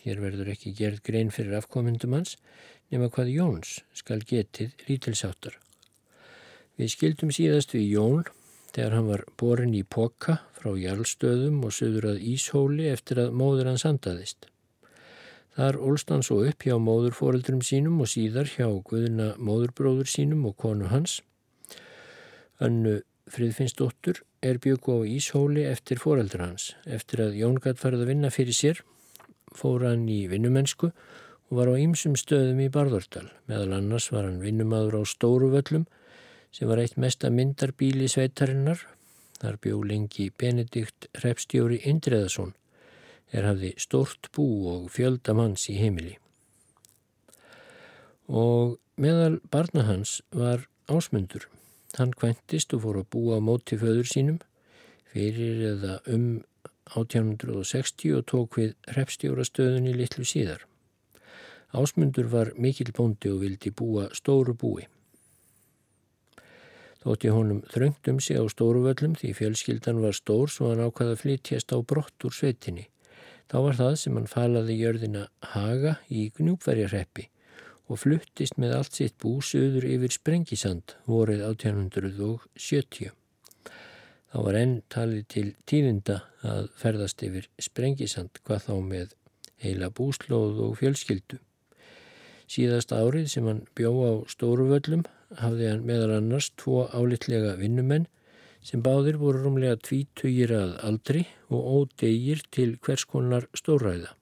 Hér 0.00 0.22
verður 0.22 0.48
ekki 0.54 0.70
gerð 0.78 1.02
grein 1.04 1.32
fyrir 1.34 1.58
afkomendum 1.58 2.14
hans 2.16 2.38
nema 2.88 3.10
hvað 3.12 3.32
Jóns 3.34 3.72
skal 3.92 4.22
getið 4.24 4.72
lítilsáttar. 4.86 5.58
Við 6.80 6.92
skildum 6.94 7.32
síðast 7.34 7.74
við 7.76 7.90
Jón 7.90 8.24
þegar 8.72 8.96
hann 8.96 9.10
var 9.10 9.24
borin 9.36 9.74
í 9.76 9.82
Poka 9.84 10.38
frá 10.56 10.70
Jarlstöðum 10.80 11.58
og 11.68 11.74
söður 11.76 12.10
að 12.14 12.24
Íshóli 12.32 12.88
eftir 12.88 13.20
að 13.26 13.36
móður 13.36 13.68
hann 13.70 13.82
sandaðist. 13.82 14.48
Þar 15.56 15.80
ólst 15.90 16.12
hann 16.12 16.24
svo 16.24 16.38
upp 16.44 16.64
hjá 16.64 16.78
móðurforeldrum 16.80 17.60
sínum 17.64 18.00
og 18.04 18.08
síðar 18.12 18.48
hjá 18.48 18.68
Guðuna 18.88 19.34
móðurbróður 19.36 20.08
sínum 20.08 20.48
og 20.48 20.56
konu 20.60 20.88
hans. 20.88 21.18
Önnu 22.64 23.02
Friðfinnsdóttur 23.28 24.22
er 24.42 24.58
byggu 24.62 25.00
á 25.00 25.08
Íshóli 25.08 25.64
eftir 25.68 26.00
foreldra 26.02 26.50
hans. 26.50 26.74
Eftir 26.86 27.22
að 27.24 27.38
Jón 27.40 27.60
gætt 27.62 27.80
farið 27.80 28.04
að 28.04 28.12
vinna 28.12 28.30
fyrir 28.34 28.56
sér 28.56 28.82
fór 29.56 29.86
hann 29.88 30.04
í 30.10 30.26
vinnumennsku 30.30 30.90
og 30.90 31.52
var 31.58 31.70
á 31.70 31.74
ýmsum 31.78 32.16
stöðum 32.18 32.60
í 32.64 32.70
Barðordal. 32.72 33.28
Meðal 33.48 33.78
annars 33.78 34.10
var 34.12 34.26
hann 34.26 34.42
vinnumadur 34.42 35.00
á 35.00 35.02
Stóruvöllum 35.06 35.86
sem 36.52 36.68
var 36.68 36.82
eitt 36.82 36.98
mesta 37.00 37.30
myndarbíli 37.30 38.08
sveitarinnar. 38.10 38.80
Þar 39.40 39.58
bjó 39.60 39.80
lengi 39.84 40.30
Benedikt 40.32 41.10
Repstjóri 41.22 41.82
Indreðason 41.84 42.54
er 43.34 43.44
hafði 43.44 43.74
stórt 43.80 44.30
bú 44.32 44.46
og 44.70 44.86
fjöldamanns 44.94 45.66
í 45.72 45.76
heimili. 45.80 46.16
Og 48.26 48.78
meðal 48.96 49.38
barna 49.52 49.84
hans 49.86 50.20
var 50.32 50.66
ásmundur. 50.88 51.46
Hann 51.96 52.12
kvæntist 52.12 52.74
og 52.76 52.82
fór 52.84 52.98
að 53.00 53.08
búa 53.14 53.38
á 53.38 53.40
móti 53.40 53.78
föður 53.80 54.08
sínum 54.10 54.40
fyrir 55.12 55.62
eða 55.70 55.94
um 56.12 56.26
1860 56.92 58.18
og 58.18 58.26
tók 58.30 58.58
við 58.60 58.74
repstjórastöðunni 58.96 59.94
litlu 59.96 60.26
síðar. 60.28 60.66
Ásmundur 61.72 62.28
var 62.32 62.52
mikil 62.60 62.92
bóndi 62.96 63.32
og 63.32 63.40
vildi 63.42 63.72
búa 63.72 64.10
stóru 64.14 64.54
búi. 64.54 64.84
Þótti 67.00 67.32
honum 67.32 67.62
þröngt 67.72 68.10
um 68.12 68.20
sig 68.20 68.36
á 68.36 68.44
stóruvöllum 68.50 69.14
því 69.16 69.32
fjölskyldan 69.38 70.02
var 70.02 70.14
stór 70.18 70.52
svo 70.52 70.72
hann 70.72 70.84
ákvaða 70.84 71.16
að 71.16 71.22
flytjast 71.22 71.72
á 71.72 71.78
brott 71.80 72.28
úr 72.28 72.34
sveitinni. 72.34 72.88
Þá 73.48 73.56
var 73.62 73.80
það 73.80 73.96
sem 74.02 74.18
hann 74.18 74.28
falaði 74.28 74.78
jörðina 74.82 75.24
Haga 75.54 75.96
í 76.10 76.28
Gnúpverjarreppi 76.36 77.30
og 77.86 78.00
fluttist 78.02 78.56
með 78.58 78.74
allt 78.78 78.98
sitt 78.98 79.14
bú 79.22 79.36
söður 79.44 79.86
yfir 79.88 80.14
Sprengisand 80.14 80.96
vorið 81.06 81.44
1870. 81.46 83.12
Þá 84.32 84.38
var 84.42 84.58
enn 84.58 84.74
talið 84.92 85.28
til 85.32 85.46
tíðinda 85.70 86.18
að 86.46 86.72
ferðast 86.80 87.22
yfir 87.26 87.46
Sprengisand 87.62 88.42
hvað 88.42 88.66
þá 88.66 88.74
með 88.88 89.14
heila 89.62 89.92
búslóð 89.94 90.58
og 90.66 90.74
fjölskyldu. 90.80 91.38
Síðast 92.50 92.92
árið 92.94 93.30
sem 93.32 93.46
hann 93.48 93.64
bjó 93.78 93.92
á 94.06 94.12
Stóruvöllum 94.30 95.06
hafði 95.40 95.70
hann 95.70 95.86
meðal 95.86 96.18
annars 96.18 96.50
tvo 96.58 96.84
álitlega 96.90 97.56
vinnumenn 97.58 98.06
sem 98.66 98.82
báðir 98.82 99.18
voru 99.22 99.44
rúmlega 99.44 99.78
tvítugir 99.78 100.52
að 100.54 100.76
aldri 100.88 101.26
og 101.54 101.72
ódegir 101.78 102.42
til 102.50 102.76
hvers 102.82 103.06
konar 103.06 103.46
stóræða. 103.54 104.15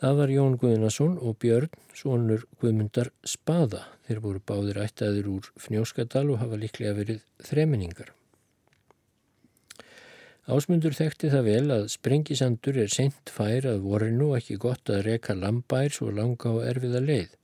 Það 0.00 0.14
var 0.16 0.30
Jón 0.32 0.54
Guðnason 0.56 1.18
og 1.20 1.34
Björn, 1.42 1.68
svonur 1.92 2.46
Guðmundar 2.62 3.10
Spada. 3.28 3.82
Þeir 4.08 4.22
voru 4.24 4.40
báðir 4.48 4.78
ættaðir 4.80 5.28
úr 5.28 5.50
Fnjóskadal 5.60 6.30
og 6.32 6.40
hafa 6.40 6.56
líklega 6.56 6.94
verið 6.96 7.18
þreminningar. 7.44 8.14
Ásmundur 10.48 10.96
þekkti 10.96 11.28
það 11.34 11.44
vel 11.50 11.74
að 11.76 11.84
sprengisandur 11.92 12.80
er 12.80 12.88
sent 12.90 13.28
fær 13.28 13.68
að 13.68 13.84
vorinu 13.84 14.30
og 14.30 14.38
ekki 14.40 14.56
gott 14.64 14.88
að 14.88 15.04
reka 15.10 15.36
lambær 15.36 15.92
svo 15.92 16.08
langa 16.16 16.48
og 16.56 16.64
erfiða 16.64 17.04
leið. 17.04 17.36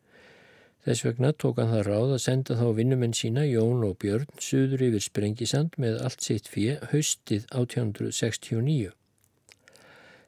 Þess 0.87 1.05
vegna 1.05 1.37
tók 1.37 1.61
hann 1.61 1.75
það 1.75 1.89
ráð 1.91 2.17
að 2.17 2.25
senda 2.25 2.57
þá 2.57 2.67
vinnumenn 2.81 3.19
sína 3.21 3.45
Jón 3.45 3.85
og 3.85 3.99
Björn 4.01 4.31
suður 4.41 4.89
yfir 4.89 5.05
Sprengisand 5.05 5.77
með 5.83 6.01
allt 6.09 6.25
sitt 6.25 6.49
fjö 6.49 6.81
haustið 6.89 7.45
1869. 7.53 8.97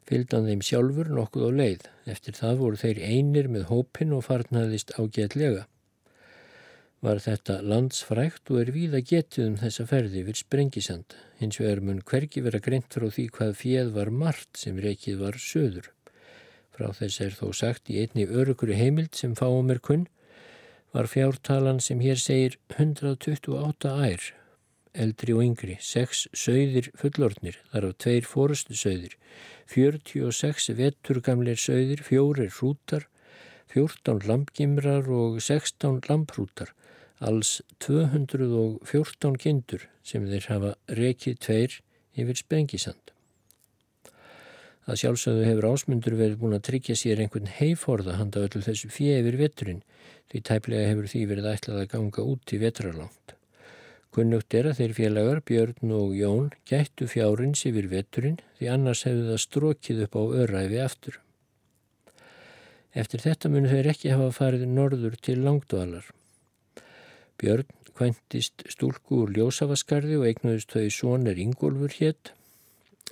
Fylgdan 0.08 0.48
þeim 0.48 0.62
sjálfur 0.64 1.10
nokkuð 1.12 1.44
á 1.44 1.50
leið. 1.60 1.82
Eftir 2.08 2.36
það 2.38 2.62
voru 2.62 2.80
þeir 2.80 3.00
einir 3.04 3.50
með 3.52 3.68
hópin 3.68 4.14
og 4.16 4.24
farnaðist 4.24 4.94
ágætlega. 4.96 5.66
Var 7.04 7.20
þetta 7.22 7.60
landsfrækt 7.62 8.50
og 8.50 8.62
er 8.62 8.72
víða 8.74 9.02
getið 9.04 9.44
um 9.44 9.56
þessa 9.60 9.86
ferði 9.86 10.24
yfir 10.24 10.40
Sprengisand. 10.40 11.14
Hins 11.38 11.60
vegar 11.60 11.84
mun 11.84 12.02
hverki 12.02 12.42
vera 12.42 12.58
greint 12.64 12.90
frá 12.90 13.06
því 13.06 13.28
hvað 13.36 13.56
fjöð 13.60 13.94
var 14.00 14.10
margt 14.24 14.58
sem 14.58 14.80
reykið 14.82 15.20
var 15.22 15.38
söður. 15.38 15.92
Frá 16.74 16.90
þess 16.96 17.20
er 17.22 17.36
þó 17.38 17.52
sagt 17.54 17.92
í 17.92 18.00
einni 18.02 18.26
öruguru 18.26 18.74
heimild 18.74 19.14
sem 19.18 19.36
fáum 19.38 19.70
er 19.70 19.82
kunn 19.84 20.08
var 20.92 21.06
fjártalan 21.06 21.80
sem 21.80 22.00
hér 22.00 22.16
segir 22.16 22.56
128 22.76 23.90
ær, 24.08 24.22
eldri 24.98 25.34
og 25.36 25.44
yngri, 25.44 25.76
6 25.82 26.26
sögðir 26.36 26.90
fullornir, 26.98 27.58
þar 27.72 27.88
á 27.88 27.90
tveir 28.02 28.26
fórustu 28.26 28.76
sögðir, 28.78 29.14
46 29.70 30.72
vetturgamleir 30.78 31.60
sögðir, 31.60 32.02
fjórir 32.04 32.50
hrútar, 32.58 33.06
14 33.74 34.24
lampgimrar 34.28 35.08
og 35.12 35.38
16 35.44 36.00
lamprútar, 36.08 36.72
alls 37.20 37.58
214 37.84 39.36
kindur 39.42 39.86
sem 40.06 40.26
þeir 40.30 40.50
hafa 40.52 40.74
rekið 40.88 41.38
tveir 41.44 41.78
yfir 42.18 42.42
Sprengisand. 42.42 43.14
að 44.88 45.02
sjálfsögðu 45.02 45.42
hefur 45.44 45.66
ásmundur 45.68 46.14
verið 46.16 46.38
búin 46.40 46.56
að 46.56 46.62
tryggja 46.70 46.94
sér 46.96 47.20
einhvern 47.20 47.50
heiforða 47.58 48.14
handa 48.16 48.46
öllu 48.46 48.62
þessu 48.64 48.88
fjefir 48.88 49.36
veturinn 49.36 49.82
því 50.32 50.40
tæplega 50.48 50.86
hefur 50.88 51.10
því 51.12 51.24
verið 51.28 51.48
ætlað 51.52 51.82
að 51.82 51.90
ganga 51.92 52.24
út 52.32 52.54
í 52.56 52.60
vetralangt. 52.62 53.37
Kunnugt 54.14 54.54
er 54.56 54.70
að 54.70 54.78
þeir 54.80 54.92
félagar, 54.96 55.40
Björn 55.44 55.94
og 55.94 56.14
Jón, 56.16 56.50
gættu 56.68 57.06
fjárins 57.10 57.64
yfir 57.68 57.90
veturinn 57.92 58.38
því 58.58 58.70
annars 58.72 59.04
hefðu 59.06 59.26
það 59.30 59.42
strókið 59.44 60.04
upp 60.06 60.16
á 60.16 60.22
öræfi 60.42 60.78
aftur. 60.84 61.18
Eftir 62.96 63.22
þetta 63.22 63.50
munu 63.52 63.68
þeir 63.68 63.90
ekki 63.92 64.14
hafa 64.14 64.30
farið 64.38 64.64
norður 64.72 65.18
til 65.20 65.36
langdvalar. 65.44 66.08
Björn 67.38 67.68
kvæntist 67.98 68.64
stúlku 68.70 69.24
úr 69.24 69.32
ljósafaskarði 69.34 70.20
og 70.20 70.28
eignuðist 70.28 70.72
þau 70.74 70.88
sonir 70.94 71.40
Ingólfur 71.42 71.94
hétt. 71.98 72.32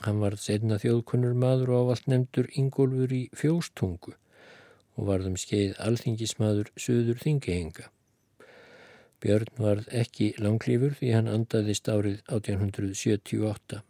Hann 0.04 0.20
var 0.22 0.36
setna 0.40 0.78
þjóðkunnur 0.78 1.34
maður 1.38 1.72
og 1.74 1.86
ávalt 1.86 2.08
nefndur 2.10 2.48
Ingólfur 2.60 3.14
í 3.16 3.24
fjóstungu 3.36 4.14
og 4.96 5.10
varðum 5.10 5.36
skeið 5.40 5.76
alþingismadur 5.82 6.70
söður 6.80 7.20
þingihenga. 7.20 7.90
Björn 9.24 9.52
varð 9.56 9.86
ekki 9.96 10.32
langlýfur 10.42 10.96
því 10.98 11.12
hann 11.14 11.30
andaðist 11.32 11.88
árið 11.88 12.18
1878. 12.28 13.80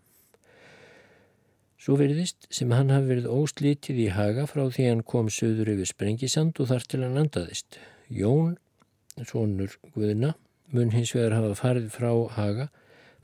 Svo 1.83 1.97
veriðist 2.01 2.47
sem 2.51 2.73
hann 2.75 2.93
hafi 2.95 3.11
verið 3.13 3.29
óslítið 3.31 4.01
í 4.05 4.09
haga 4.15 4.47
frá 4.51 4.65
því 4.65 4.89
hann 4.89 5.03
kom 5.07 5.29
söður 5.31 5.73
yfir 5.75 5.91
Sprengisand 5.91 6.59
og 6.63 6.71
þar 6.71 6.87
til 6.91 7.03
hann 7.05 7.21
andaðist. 7.21 7.79
Jón, 8.11 8.57
sonur 9.23 9.77
Guðina, 9.95 10.35
mun 10.75 10.95
hins 10.95 11.15
vegar 11.15 11.37
hafa 11.37 11.55
farið 11.59 11.91
frá 11.95 12.11
haga 12.39 12.69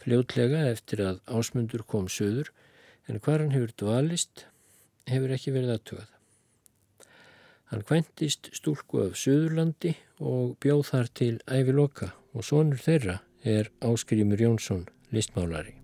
fljótlega 0.03 0.65
eftir 0.71 1.03
að 1.07 1.21
ásmundur 1.31 1.87
kom 1.87 2.09
söður 2.11 2.51
en 3.11 3.23
hvar 3.23 3.43
hann 3.43 3.55
hefur 3.55 3.75
dvalist 3.83 4.47
hefur 5.11 5.35
ekki 5.35 5.55
verið 5.55 5.77
aðtugað. 5.77 6.11
Hann 7.73 7.87
kventist 7.89 8.51
stúlku 8.53 9.01
af 9.01 9.15
Suðurlandi 9.17 9.95
og 10.21 10.59
bjóð 10.61 10.83
þar 10.91 11.13
til 11.17 11.33
æviloka 11.49 12.11
og 12.37 12.45
sonur 12.45 12.85
þeirra 12.85 13.23
er 13.49 13.73
Áskrimur 13.81 14.45
Jónsson, 14.45 14.85
listmálari. 15.09 15.82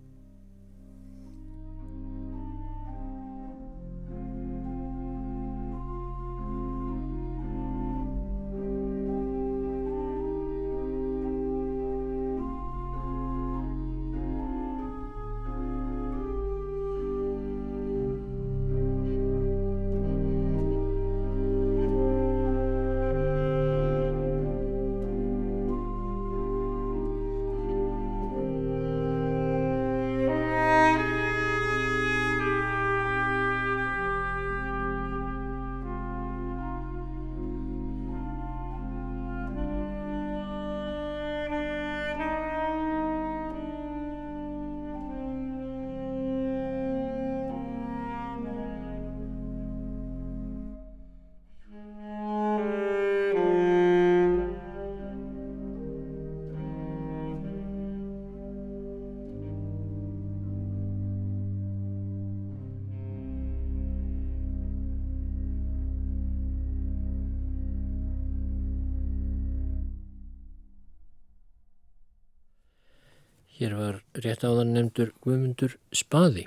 Hér 73.59 73.73
var 73.75 73.95
rétt 74.15 74.45
áðan 74.47 74.69
nefndur 74.71 75.09
Guðmundur 75.19 75.73
Spaði. 75.91 76.45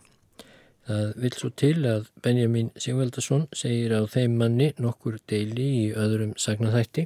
Það 0.89 1.11
vil 1.21 1.31
svo 1.37 1.49
til 1.61 1.75
að 1.85 2.07
Benjamin 2.25 2.71
Sigvaldason 2.81 3.43
segir 3.53 3.93
á 3.93 4.01
þeim 4.09 4.39
manni 4.41 4.71
nokkur 4.81 5.19
deili 5.29 5.67
í 5.83 5.83
öðrum 5.93 6.33
sagnaþætti 6.41 7.05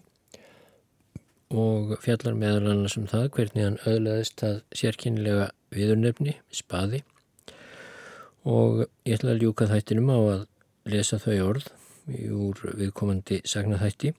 og 1.50 1.96
fjallar 2.04 2.36
meðal 2.38 2.70
annars 2.70 2.94
um 3.00 3.08
það 3.10 3.26
hvernig 3.34 3.66
hann 3.66 3.78
öðlaðist 3.86 4.44
að 4.46 4.60
sérkynlega 4.78 5.48
viðurnefni, 5.74 6.36
Spaði 6.54 7.02
og 8.46 8.84
ég 9.06 9.18
ætla 9.18 9.34
að 9.34 9.42
ljúka 9.42 9.66
þættinum 9.72 10.12
á 10.14 10.18
að 10.18 10.44
lesa 10.94 11.18
þau 11.18 11.34
orð 11.48 11.66
úr 12.30 12.62
viðkomandi 12.78 13.40
sagnaþætti. 13.42 14.14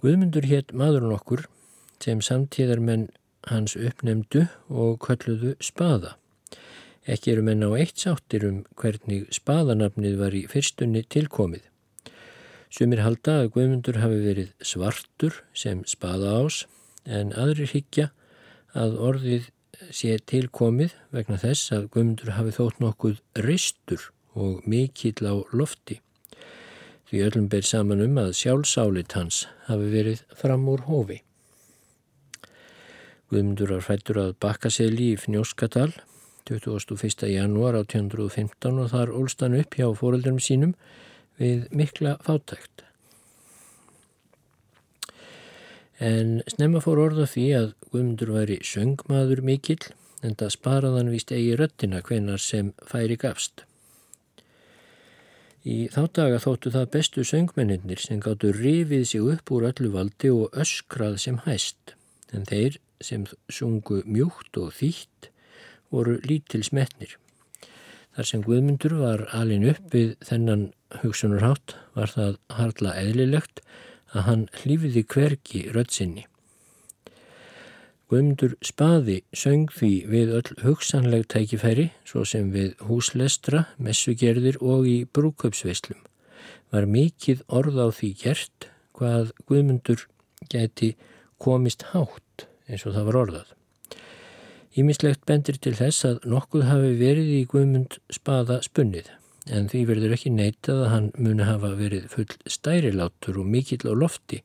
Guðmundur 0.00 0.48
hétt 0.48 0.72
maðurinn 0.72 1.12
okkur 1.12 1.44
sem 2.00 2.24
samtíðarmenn 2.24 3.10
hans 3.50 3.76
uppnemdu 3.76 4.46
og 4.68 4.98
kölluðu 5.04 5.54
spaða. 5.62 6.14
Ekki 7.04 7.34
eru 7.34 7.44
menna 7.44 7.68
á 7.68 7.76
eitt 7.76 8.00
sáttir 8.00 8.46
um 8.48 8.62
hvernig 8.80 9.26
spaðanafnið 9.34 10.14
var 10.20 10.36
í 10.36 10.46
fyrstunni 10.48 11.04
tilkomið. 11.12 11.66
Sumir 12.72 13.04
halda 13.04 13.42
að 13.42 13.50
Guðmundur 13.54 14.00
hafi 14.00 14.22
verið 14.24 14.54
svartur 14.64 15.42
sem 15.54 15.84
spaða 15.86 16.32
ás 16.40 16.64
en 17.04 17.34
aðrir 17.36 17.70
higgja 17.74 18.08
að 18.72 18.96
orðið 19.10 19.50
sé 19.94 20.16
tilkomið 20.30 20.96
vegna 21.14 21.38
þess 21.42 21.74
að 21.76 21.90
Guðmundur 21.92 22.34
hafi 22.38 22.56
þótt 22.56 22.80
nokkuð 22.82 23.20
ristur 23.44 24.08
og 24.34 24.64
mikill 24.66 25.28
á 25.28 25.34
lofti. 25.52 26.00
Því 27.04 27.22
öllum 27.28 27.46
ber 27.52 27.68
saman 27.68 28.02
um 28.02 28.18
að 28.18 28.32
sjálfsálit 28.40 29.14
hans 29.14 29.44
hafi 29.68 29.92
verið 29.92 30.24
fram 30.34 30.66
úr 30.72 30.88
hófi. 30.88 31.20
Guðmundur 33.34 33.72
var 33.74 33.82
fættur 33.82 34.18
að 34.22 34.34
Bakkaseli 34.38 35.08
í 35.10 35.14
Fnjóskadal 35.18 35.88
21. 36.46 37.24
janúar 37.32 37.74
1815 37.80 38.76
og 38.78 38.92
þar 38.92 39.10
ólstan 39.10 39.56
upp 39.58 39.74
hjá 39.74 39.88
fóröldurum 39.98 40.38
sínum 40.38 40.76
við 41.40 41.64
mikla 41.74 42.12
fátækt. 42.22 42.84
En 45.98 46.44
snemma 46.46 46.84
fór 46.84 47.02
orða 47.08 47.26
því 47.32 47.48
að 47.58 47.66
Guðmundur 47.88 48.32
væri 48.36 48.60
söngmaður 48.70 49.42
mikill 49.50 49.82
en 50.22 50.38
það 50.38 50.54
sparaðan 50.54 51.12
vist 51.16 51.34
eigi 51.34 51.58
röttina 51.58 52.04
hvenar 52.06 52.38
sem 52.38 52.70
færi 52.86 53.18
gafst. 53.18 53.66
Í 55.66 55.88
þá 55.90 56.02
daga 56.20 56.38
þóttu 56.46 56.70
það 56.78 56.88
bestu 56.94 57.26
söngmenninir 57.26 57.98
sem 57.98 58.22
gáttu 58.22 58.54
rifið 58.54 59.04
sig 59.10 59.26
upp 59.34 59.50
úr 59.50 59.72
öllu 59.74 59.90
valdi 59.98 60.30
og 60.30 60.54
öskrað 60.54 61.18
sem 61.26 61.42
hæst 61.50 61.96
en 62.30 62.46
þeir 62.46 62.78
sem 63.04 63.26
sungu 63.52 64.02
mjúkt 64.06 64.56
og 64.60 64.72
þýtt 64.78 65.30
voru 65.94 66.18
lítil 66.24 66.64
smetnir. 66.66 67.16
Þar 68.14 68.28
sem 68.28 68.42
Guðmundur 68.46 68.94
var 69.00 69.24
alin 69.34 69.66
upp 69.66 69.94
við 69.94 70.14
þennan 70.22 70.68
hugsunarhátt 71.02 71.74
var 71.96 72.12
það 72.14 72.36
harla 72.58 72.94
eðlilegt 73.00 73.62
að 74.14 74.26
hann 74.28 74.44
hlýfiði 74.60 75.02
hverki 75.10 75.64
röddsinni. 75.74 76.26
Guðmundur 78.12 78.54
spaði 78.62 79.22
söng 79.34 79.72
því 79.74 79.92
við 80.12 80.32
öll 80.38 80.58
hugsanleg 80.62 81.24
tækifæri 81.32 81.88
svo 82.06 82.22
sem 82.28 82.52
við 82.54 82.76
húslestra, 82.86 83.64
messugerðir 83.82 84.60
og 84.62 84.86
í 84.86 84.98
brúköpsveislum. 85.10 85.98
Var 86.70 86.86
mikið 86.86 87.42
orð 87.48 87.80
á 87.82 87.88
því 87.96 88.10
gert 88.20 88.68
hvað 88.94 89.32
Guðmundur 89.48 90.06
geti 90.52 90.94
komist 91.42 91.88
hátt 91.90 92.23
eins 92.68 92.86
og 92.86 92.96
það 92.96 93.08
var 93.08 93.20
orðað. 93.24 93.52
Ímislegt 94.74 95.22
bendir 95.28 95.58
til 95.62 95.74
þess 95.78 96.06
að 96.08 96.24
nokkuð 96.26 96.64
hafi 96.66 96.94
verið 96.98 97.28
í 97.36 97.42
Guðmund 97.50 97.98
spaða 98.12 98.58
spunnið 98.64 99.12
en 99.54 99.68
því 99.68 99.82
verður 99.90 100.14
ekki 100.16 100.32
neitað 100.32 100.82
að 100.86 100.90
hann 100.90 101.08
muni 101.20 101.46
hafa 101.46 101.74
verið 101.78 102.08
full 102.10 102.30
stærilátur 102.48 103.38
og 103.42 103.50
mikill 103.52 103.84
á 103.86 103.94
lofti 103.94 104.40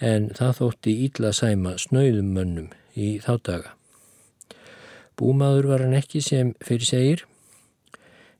en 0.00 0.30
það 0.38 0.54
þótti 0.60 0.94
ídla 1.06 1.32
sæma 1.36 1.74
snauðum 1.78 2.32
mönnum 2.34 2.70
í 2.98 3.18
þá 3.22 3.32
daga. 3.46 3.74
Búmaður 5.18 5.72
var 5.72 5.84
hann 5.84 5.98
ekki 5.98 6.22
sem 6.24 6.54
fyrir 6.64 6.88
segir 6.88 7.24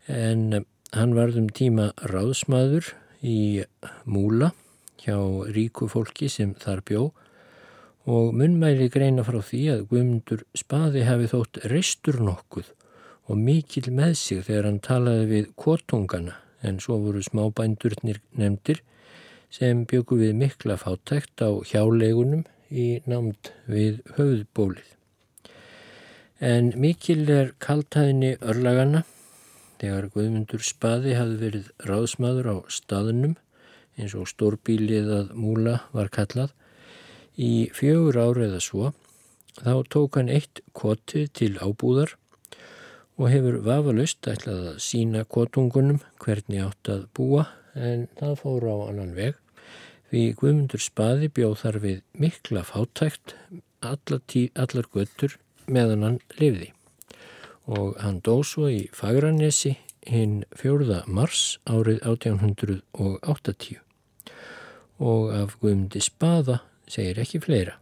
en 0.09 0.65
hann 0.97 1.15
varðum 1.15 1.51
tíma 1.53 1.91
ráðsmaður 2.11 2.95
í 3.23 3.65
múla 4.09 4.53
hjá 5.03 5.19
ríku 5.55 5.89
fólki 5.91 6.31
sem 6.33 6.55
þar 6.59 6.83
bjó 6.87 7.03
og 8.09 8.35
munmæli 8.41 8.89
greina 8.89 9.25
frá 9.27 9.39
því 9.45 9.63
að 9.75 9.87
Guðmundur 9.91 10.45
spaði 10.57 11.05
hafi 11.05 11.29
þótt 11.29 11.59
reistur 11.73 12.21
nokkuð 12.25 12.71
og 13.29 13.41
mikil 13.41 13.91
með 13.93 14.15
sig 14.17 14.45
þegar 14.47 14.69
hann 14.71 14.79
talaði 14.85 15.27
við 15.33 15.49
kotungana 15.61 16.39
en 16.65 16.79
svo 16.81 16.97
voru 17.03 17.21
smábændurnir 17.23 18.23
nefndir 18.41 18.81
sem 19.53 19.85
byggu 19.89 20.19
við 20.23 20.39
mikla 20.41 20.79
fátækt 20.81 21.45
á 21.45 21.51
hjáleigunum 21.69 22.47
í 22.69 22.89
námt 23.09 23.53
við 23.69 24.01
höfðbólið. 24.17 24.89
En 26.41 26.73
mikil 26.81 27.25
er 27.35 27.53
kaltæðinni 27.61 28.37
örlagana 28.41 29.03
þegar 29.81 30.09
Guðmundur 30.15 30.65
Spaði 30.65 31.17
hafði 31.19 31.39
verið 31.43 31.71
ráðsmaður 31.89 32.51
á 32.53 32.57
staðnum 32.73 33.37
eins 33.99 34.15
og 34.17 34.29
stórbílið 34.31 35.11
að 35.13 35.33
múla 35.37 35.81
var 35.93 36.13
kallað 36.15 36.55
í 37.39 37.69
fjögur 37.75 38.19
ári 38.19 38.49
eða 38.49 38.63
svo 38.63 38.93
þá 39.59 39.75
tók 39.95 40.19
hann 40.19 40.33
eitt 40.33 40.63
kotið 40.77 41.31
til 41.39 41.53
ábúðar 41.63 42.17
og 43.19 43.31
hefur 43.33 43.61
vafalust 43.67 44.27
ætlað 44.31 44.73
að 44.73 44.81
sína 44.83 45.25
kotungunum 45.27 46.03
hvernig 46.23 46.65
átt 46.67 46.91
að 46.95 47.07
búa 47.15 47.49
en 47.75 48.07
það 48.19 48.41
fór 48.43 48.67
á 48.71 48.77
annan 48.89 49.15
veg 49.19 49.39
Við 50.09 50.39
Guðmundur 50.41 50.81
Spaði 50.81 51.29
bjóð 51.37 51.59
þar 51.63 51.77
við 51.83 51.97
mikla 52.17 52.63
fátækt 52.65 53.35
allar, 53.85 54.23
tí, 54.25 54.49
allar 54.57 54.87
göttur 54.95 55.35
meðan 55.69 56.07
hann 56.07 56.17
lifði 56.39 56.71
og 57.69 57.99
hann 58.01 58.23
dó 58.25 58.39
svo 58.41 58.71
í 58.73 58.87
Fagranesi 58.97 59.75
hinn 60.09 60.47
4. 60.57 61.03
mars 61.05 61.59
árið 61.69 62.01
1880 62.09 63.83
og 65.05 65.29
af 65.37 65.59
Guðmundi 65.61 66.01
Spaða 66.01 66.63
segir 66.89 67.21
ekki 67.25 67.41
fleira. 67.41 67.77